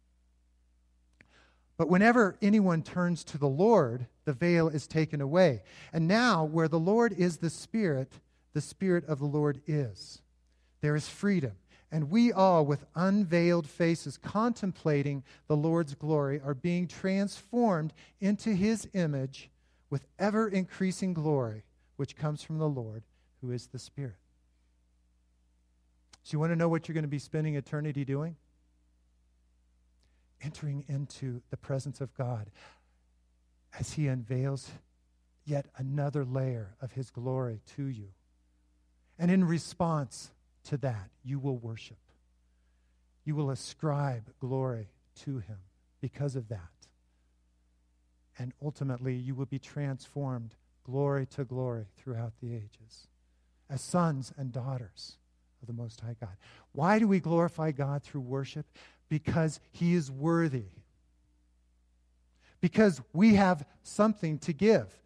But 1.76 1.88
whenever 1.88 2.36
anyone 2.40 2.82
turns 2.82 3.24
to 3.24 3.38
the 3.38 3.48
Lord, 3.48 4.06
the 4.24 4.32
veil 4.32 4.68
is 4.68 4.86
taken 4.86 5.20
away. 5.20 5.62
And 5.92 6.06
now, 6.06 6.44
where 6.44 6.68
the 6.68 6.78
Lord 6.78 7.12
is 7.12 7.38
the 7.38 7.50
Spirit, 7.50 8.12
the 8.52 8.60
Spirit 8.60 9.04
of 9.08 9.18
the 9.18 9.26
Lord 9.26 9.62
is. 9.66 10.22
There 10.80 10.94
is 10.94 11.08
freedom. 11.08 11.54
And 11.90 12.10
we 12.10 12.32
all, 12.32 12.66
with 12.66 12.84
unveiled 12.94 13.66
faces, 13.66 14.18
contemplating 14.18 15.22
the 15.46 15.56
Lord's 15.56 15.94
glory, 15.94 16.40
are 16.44 16.54
being 16.54 16.86
transformed 16.86 17.94
into 18.20 18.50
his 18.50 18.88
image 18.92 19.50
with 19.88 20.06
ever 20.18 20.48
increasing 20.48 21.14
glory, 21.14 21.64
which 21.96 22.14
comes 22.16 22.42
from 22.42 22.58
the 22.58 22.68
Lord, 22.68 23.04
who 23.40 23.52
is 23.52 23.68
the 23.68 23.78
Spirit. 23.78 24.16
So, 26.24 26.34
you 26.34 26.40
want 26.40 26.52
to 26.52 26.56
know 26.56 26.68
what 26.68 26.86
you're 26.88 26.94
going 26.94 27.04
to 27.04 27.08
be 27.08 27.18
spending 27.18 27.54
eternity 27.54 28.04
doing? 28.04 28.36
Entering 30.42 30.84
into 30.88 31.40
the 31.48 31.56
presence 31.56 32.02
of 32.02 32.14
God 32.14 32.50
as 33.78 33.92
he 33.92 34.08
unveils 34.08 34.70
yet 35.46 35.66
another 35.78 36.26
layer 36.26 36.74
of 36.82 36.92
his 36.92 37.10
glory 37.10 37.60
to 37.76 37.86
you. 37.86 38.08
And 39.18 39.30
in 39.30 39.44
response 39.44 40.30
to 40.64 40.76
that, 40.78 41.10
you 41.24 41.38
will 41.38 41.56
worship. 41.56 41.98
You 43.24 43.34
will 43.34 43.50
ascribe 43.50 44.24
glory 44.40 44.88
to 45.24 45.38
him 45.38 45.58
because 46.00 46.36
of 46.36 46.48
that. 46.48 46.60
And 48.38 48.52
ultimately, 48.62 49.14
you 49.14 49.34
will 49.34 49.46
be 49.46 49.58
transformed 49.58 50.54
glory 50.84 51.26
to 51.26 51.44
glory 51.44 51.86
throughout 51.96 52.32
the 52.40 52.54
ages 52.54 53.08
as 53.68 53.82
sons 53.82 54.32
and 54.36 54.52
daughters 54.52 55.16
of 55.60 55.66
the 55.66 55.74
Most 55.74 56.00
High 56.00 56.16
God. 56.20 56.36
Why 56.72 56.98
do 56.98 57.08
we 57.08 57.20
glorify 57.20 57.72
God 57.72 58.02
through 58.02 58.22
worship? 58.22 58.66
Because 59.08 59.60
he 59.72 59.94
is 59.94 60.10
worthy. 60.10 60.70
Because 62.60 63.00
we 63.12 63.34
have 63.34 63.66
something 63.82 64.38
to 64.40 64.52
give 64.52 64.98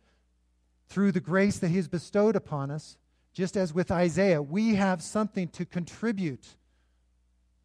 through 0.88 1.12
the 1.12 1.20
grace 1.20 1.58
that 1.58 1.68
he 1.68 1.76
has 1.76 1.88
bestowed 1.88 2.36
upon 2.36 2.70
us 2.70 2.96
just 3.32 3.56
as 3.56 3.72
with 3.72 3.90
Isaiah, 3.90 4.42
we 4.42 4.74
have 4.74 5.02
something 5.02 5.48
to 5.48 5.64
contribute 5.64 6.46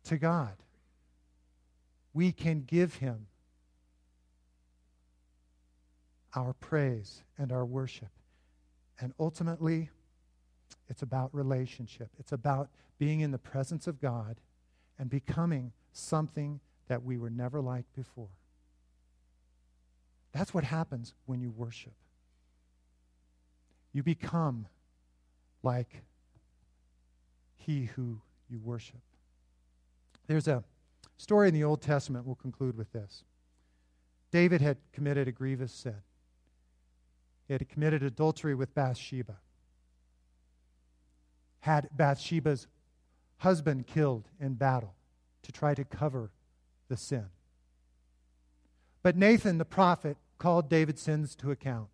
to 0.06 0.17
God. 0.17 0.56
We 2.13 2.32
can 2.32 2.62
give 2.62 2.95
him 2.95 3.27
our 6.36 6.53
praise 6.53 7.23
and 7.38 7.51
our 7.51 7.65
worship. 7.65 8.10
And 8.99 9.13
ultimately, 9.19 9.89
it's 10.89 11.01
about 11.01 11.34
relationship. 11.34 12.10
It's 12.17 12.32
about 12.32 12.69
being 12.97 13.19
in 13.19 13.32
the 13.32 13.38
presence 13.38 13.88
of 13.88 13.99
God 13.99 14.39
and 14.97 15.10
becoming 15.10 15.73
something 15.91 16.60
that 16.88 17.03
we 17.03 17.17
were 17.17 17.30
never 17.30 17.60
like 17.60 17.86
before. 17.95 18.30
That's 20.32 20.53
what 20.53 20.63
happens 20.63 21.13
when 21.25 21.41
you 21.41 21.51
worship. 21.51 21.93
You 23.91 24.03
become 24.03 24.67
like 25.63 26.04
he 27.56 27.86
who 27.86 28.22
you 28.50 28.60
worship. 28.60 29.02
There's 30.28 30.48
a 30.48 30.63
story 31.17 31.48
in 31.48 31.54
the 31.54 31.63
Old 31.63 31.82
Testament, 31.82 32.26
we'll 32.26 32.36
conclude 32.36 32.78
with 32.78 32.91
this. 32.93 33.24
David 34.32 34.62
had 34.62 34.78
committed 34.91 35.28
a 35.28 35.32
grievous 35.32 35.72
sin. 35.72 36.02
He 37.48 37.54
had 37.54 37.67
committed 37.70 38.04
adultery 38.04 38.56
with 38.56 38.76
Bathsheba, 38.76 39.38
had 41.62 41.89
Bathsheba's 41.96 42.67
husband 43.38 43.88
killed 43.88 44.28
in 44.39 44.56
battle 44.56 44.96
to 45.43 45.52
try 45.52 45.74
to 45.74 45.86
cover 45.86 46.32
the 46.89 46.98
sin. 46.98 47.28
But 49.02 49.15
Nathan 49.15 49.58
the 49.58 49.65
prophet 49.65 50.17
called 50.38 50.70
David's 50.70 51.02
sins 51.02 51.36
to 51.36 51.52
account 51.52 51.88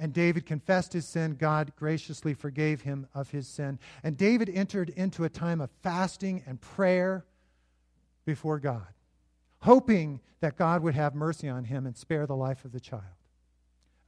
and 0.00 0.14
David 0.14 0.46
confessed 0.46 0.94
his 0.94 1.06
sin. 1.06 1.36
God 1.38 1.72
graciously 1.76 2.32
forgave 2.32 2.80
him 2.80 3.06
of 3.14 3.30
his 3.30 3.46
sin. 3.46 3.78
And 4.02 4.16
David 4.16 4.48
entered 4.48 4.88
into 4.88 5.24
a 5.24 5.28
time 5.28 5.60
of 5.60 5.70
fasting 5.82 6.42
and 6.46 6.58
prayer 6.58 7.26
before 8.24 8.58
God, 8.58 8.86
hoping 9.60 10.20
that 10.40 10.56
God 10.56 10.82
would 10.82 10.94
have 10.94 11.14
mercy 11.14 11.50
on 11.50 11.64
him 11.64 11.84
and 11.84 11.94
spare 11.94 12.26
the 12.26 12.34
life 12.34 12.64
of 12.64 12.72
the 12.72 12.80
child. 12.80 13.02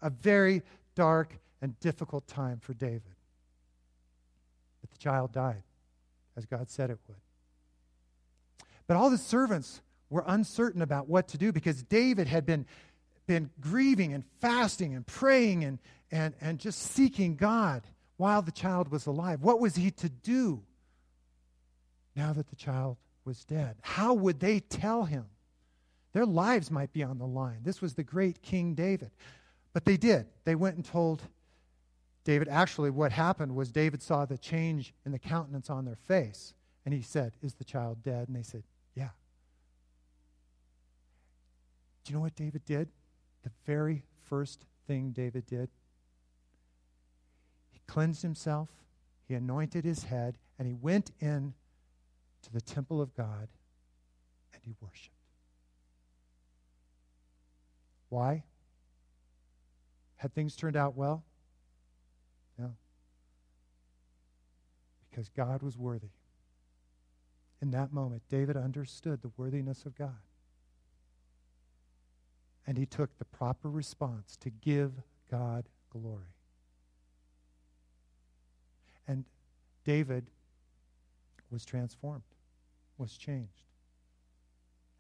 A 0.00 0.08
very 0.08 0.62
dark 0.94 1.38
and 1.60 1.78
difficult 1.78 2.26
time 2.26 2.58
for 2.58 2.72
David. 2.72 3.02
But 4.80 4.90
the 4.90 4.98
child 4.98 5.32
died, 5.32 5.62
as 6.38 6.46
God 6.46 6.70
said 6.70 6.88
it 6.88 6.98
would. 7.06 7.18
But 8.86 8.96
all 8.96 9.10
the 9.10 9.18
servants 9.18 9.82
were 10.08 10.24
uncertain 10.26 10.80
about 10.80 11.06
what 11.06 11.28
to 11.28 11.38
do 11.38 11.52
because 11.52 11.82
David 11.82 12.28
had 12.28 12.46
been 12.46 12.64
been 13.26 13.50
grieving 13.60 14.12
and 14.12 14.24
fasting 14.40 14.94
and 14.94 15.06
praying 15.06 15.64
and, 15.64 15.78
and, 16.10 16.34
and 16.40 16.58
just 16.58 16.80
seeking 16.80 17.36
God 17.36 17.82
while 18.16 18.42
the 18.42 18.52
child 18.52 18.90
was 18.90 19.06
alive. 19.06 19.42
What 19.42 19.60
was 19.60 19.74
he 19.74 19.90
to 19.92 20.08
do 20.08 20.62
now 22.14 22.32
that 22.32 22.48
the 22.48 22.56
child 22.56 22.96
was 23.24 23.44
dead? 23.44 23.76
How 23.80 24.14
would 24.14 24.40
they 24.40 24.60
tell 24.60 25.04
him? 25.04 25.26
Their 26.12 26.26
lives 26.26 26.70
might 26.70 26.92
be 26.92 27.02
on 27.02 27.18
the 27.18 27.26
line. 27.26 27.60
This 27.62 27.80
was 27.80 27.94
the 27.94 28.02
great 28.02 28.42
King 28.42 28.74
David. 28.74 29.10
But 29.72 29.84
they 29.84 29.96
did. 29.96 30.26
They 30.44 30.54
went 30.54 30.76
and 30.76 30.84
told 30.84 31.22
David. 32.24 32.48
Actually, 32.48 32.90
what 32.90 33.12
happened 33.12 33.54
was 33.54 33.72
David 33.72 34.02
saw 34.02 34.26
the 34.26 34.36
change 34.36 34.92
in 35.06 35.12
the 35.12 35.18
countenance 35.18 35.70
on 35.70 35.84
their 35.84 35.96
face. 35.96 36.54
And 36.84 36.92
he 36.92 37.02
said, 37.02 37.32
Is 37.42 37.54
the 37.54 37.64
child 37.64 38.02
dead? 38.02 38.28
And 38.28 38.36
they 38.36 38.42
said, 38.42 38.62
Yeah. 38.94 39.08
Do 42.04 42.12
you 42.12 42.16
know 42.16 42.22
what 42.22 42.36
David 42.36 42.64
did? 42.66 42.88
The 43.42 43.50
very 43.66 44.02
first 44.28 44.64
thing 44.86 45.12
David 45.12 45.46
did? 45.46 45.68
He 47.70 47.80
cleansed 47.86 48.22
himself, 48.22 48.68
he 49.26 49.34
anointed 49.34 49.84
his 49.84 50.04
head, 50.04 50.38
and 50.58 50.66
he 50.66 50.74
went 50.74 51.10
in 51.20 51.54
to 52.42 52.52
the 52.52 52.60
temple 52.60 53.00
of 53.00 53.14
God 53.14 53.48
and 54.52 54.62
he 54.64 54.74
worshiped. 54.80 55.16
Why? 58.08 58.44
Had 60.16 60.34
things 60.34 60.54
turned 60.54 60.76
out 60.76 60.96
well? 60.96 61.24
No. 62.58 62.74
Because 65.10 65.28
God 65.30 65.62
was 65.62 65.78
worthy. 65.78 66.10
In 67.60 67.70
that 67.70 67.92
moment, 67.92 68.22
David 68.28 68.56
understood 68.56 69.22
the 69.22 69.30
worthiness 69.36 69.86
of 69.86 69.96
God 69.96 70.18
and 72.66 72.76
he 72.76 72.86
took 72.86 73.18
the 73.18 73.24
proper 73.24 73.68
response 73.70 74.36
to 74.38 74.50
give 74.50 74.92
God 75.30 75.64
glory. 75.90 76.34
And 79.08 79.24
David 79.84 80.26
was 81.50 81.64
transformed, 81.64 82.22
was 82.98 83.16
changed, 83.16 83.64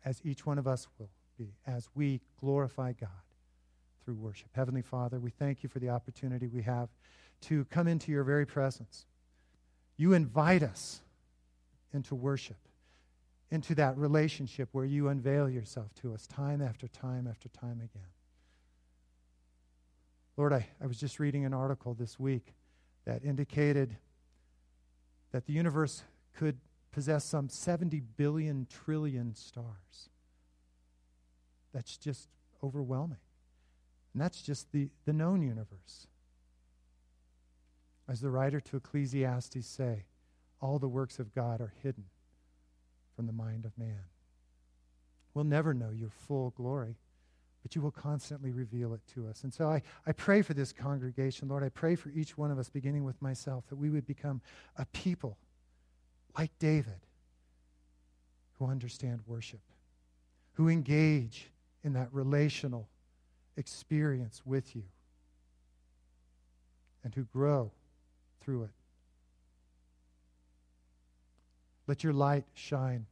as 0.04 0.20
each 0.24 0.44
one 0.44 0.58
of 0.58 0.66
us 0.66 0.88
will 0.98 1.08
be, 1.38 1.54
as 1.66 1.88
we 1.94 2.20
glorify 2.40 2.92
God 2.92 3.08
through 4.04 4.14
worship. 4.14 4.48
Heavenly 4.54 4.82
Father, 4.82 5.20
we 5.20 5.30
thank 5.30 5.62
you 5.62 5.68
for 5.68 5.78
the 5.78 5.90
opportunity 5.90 6.48
we 6.48 6.62
have 6.62 6.88
to 7.42 7.64
come 7.66 7.86
into 7.86 8.10
your 8.10 8.24
very 8.24 8.44
presence. 8.44 9.06
You 9.96 10.12
invite 10.12 10.62
us 10.62 11.00
into 11.92 12.14
worship 12.14 12.56
into 13.52 13.74
that 13.74 13.98
relationship 13.98 14.70
where 14.72 14.86
you 14.86 15.08
unveil 15.08 15.46
yourself 15.46 15.94
to 15.94 16.14
us 16.14 16.26
time 16.26 16.62
after 16.62 16.88
time 16.88 17.28
after 17.28 17.50
time 17.50 17.82
again. 17.84 18.08
Lord, 20.38 20.54
I, 20.54 20.66
I 20.82 20.86
was 20.86 20.96
just 20.96 21.20
reading 21.20 21.44
an 21.44 21.52
article 21.52 21.92
this 21.92 22.18
week 22.18 22.54
that 23.04 23.22
indicated 23.22 23.94
that 25.32 25.44
the 25.44 25.52
universe 25.52 26.02
could 26.34 26.56
possess 26.92 27.26
some 27.26 27.50
70 27.50 28.00
billion 28.16 28.66
trillion 28.70 29.34
stars. 29.34 30.08
That's 31.74 31.98
just 31.98 32.28
overwhelming. 32.64 33.18
And 34.14 34.22
that's 34.22 34.40
just 34.40 34.72
the, 34.72 34.88
the 35.04 35.12
known 35.12 35.42
universe. 35.42 36.06
As 38.08 38.22
the 38.22 38.30
writer 38.30 38.60
to 38.60 38.78
Ecclesiastes 38.78 39.66
say, 39.66 40.04
all 40.58 40.78
the 40.78 40.88
works 40.88 41.18
of 41.18 41.34
God 41.34 41.60
are 41.60 41.74
hidden 41.82 42.04
from 43.22 43.28
the 43.28 43.32
mind 43.44 43.64
of 43.64 43.78
man. 43.78 44.00
We'll 45.32 45.44
never 45.44 45.72
know 45.72 45.90
your 45.90 46.10
full 46.26 46.50
glory, 46.56 46.96
but 47.62 47.76
you 47.76 47.80
will 47.80 47.92
constantly 47.92 48.50
reveal 48.50 48.94
it 48.94 49.00
to 49.14 49.28
us. 49.28 49.44
And 49.44 49.54
so 49.54 49.68
I, 49.68 49.82
I 50.04 50.10
pray 50.10 50.42
for 50.42 50.54
this 50.54 50.72
congregation, 50.72 51.46
Lord. 51.46 51.62
I 51.62 51.68
pray 51.68 51.94
for 51.94 52.08
each 52.10 52.36
one 52.36 52.50
of 52.50 52.58
us, 52.58 52.68
beginning 52.68 53.04
with 53.04 53.22
myself, 53.22 53.62
that 53.68 53.76
we 53.76 53.90
would 53.90 54.08
become 54.08 54.40
a 54.76 54.86
people 54.86 55.38
like 56.36 56.50
David 56.58 56.98
who 58.58 58.66
understand 58.66 59.20
worship, 59.28 59.60
who 60.54 60.68
engage 60.68 61.48
in 61.84 61.92
that 61.92 62.08
relational 62.10 62.88
experience 63.56 64.42
with 64.44 64.74
you, 64.74 64.82
and 67.04 67.14
who 67.14 67.22
grow 67.22 67.70
through 68.40 68.64
it. 68.64 68.70
Let 71.86 72.02
your 72.02 72.14
light 72.14 72.46
shine 72.54 73.06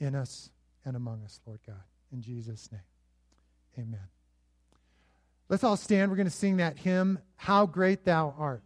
in 0.00 0.14
us 0.14 0.50
and 0.84 0.96
among 0.96 1.22
us, 1.24 1.40
Lord 1.46 1.60
God. 1.66 1.82
In 2.12 2.22
Jesus' 2.22 2.70
name, 2.72 2.80
amen. 3.78 4.08
Let's 5.48 5.64
all 5.64 5.76
stand. 5.76 6.10
We're 6.10 6.16
going 6.16 6.26
to 6.26 6.30
sing 6.30 6.58
that 6.58 6.78
hymn, 6.78 7.18
How 7.36 7.66
Great 7.66 8.04
Thou 8.04 8.34
Art. 8.38 8.56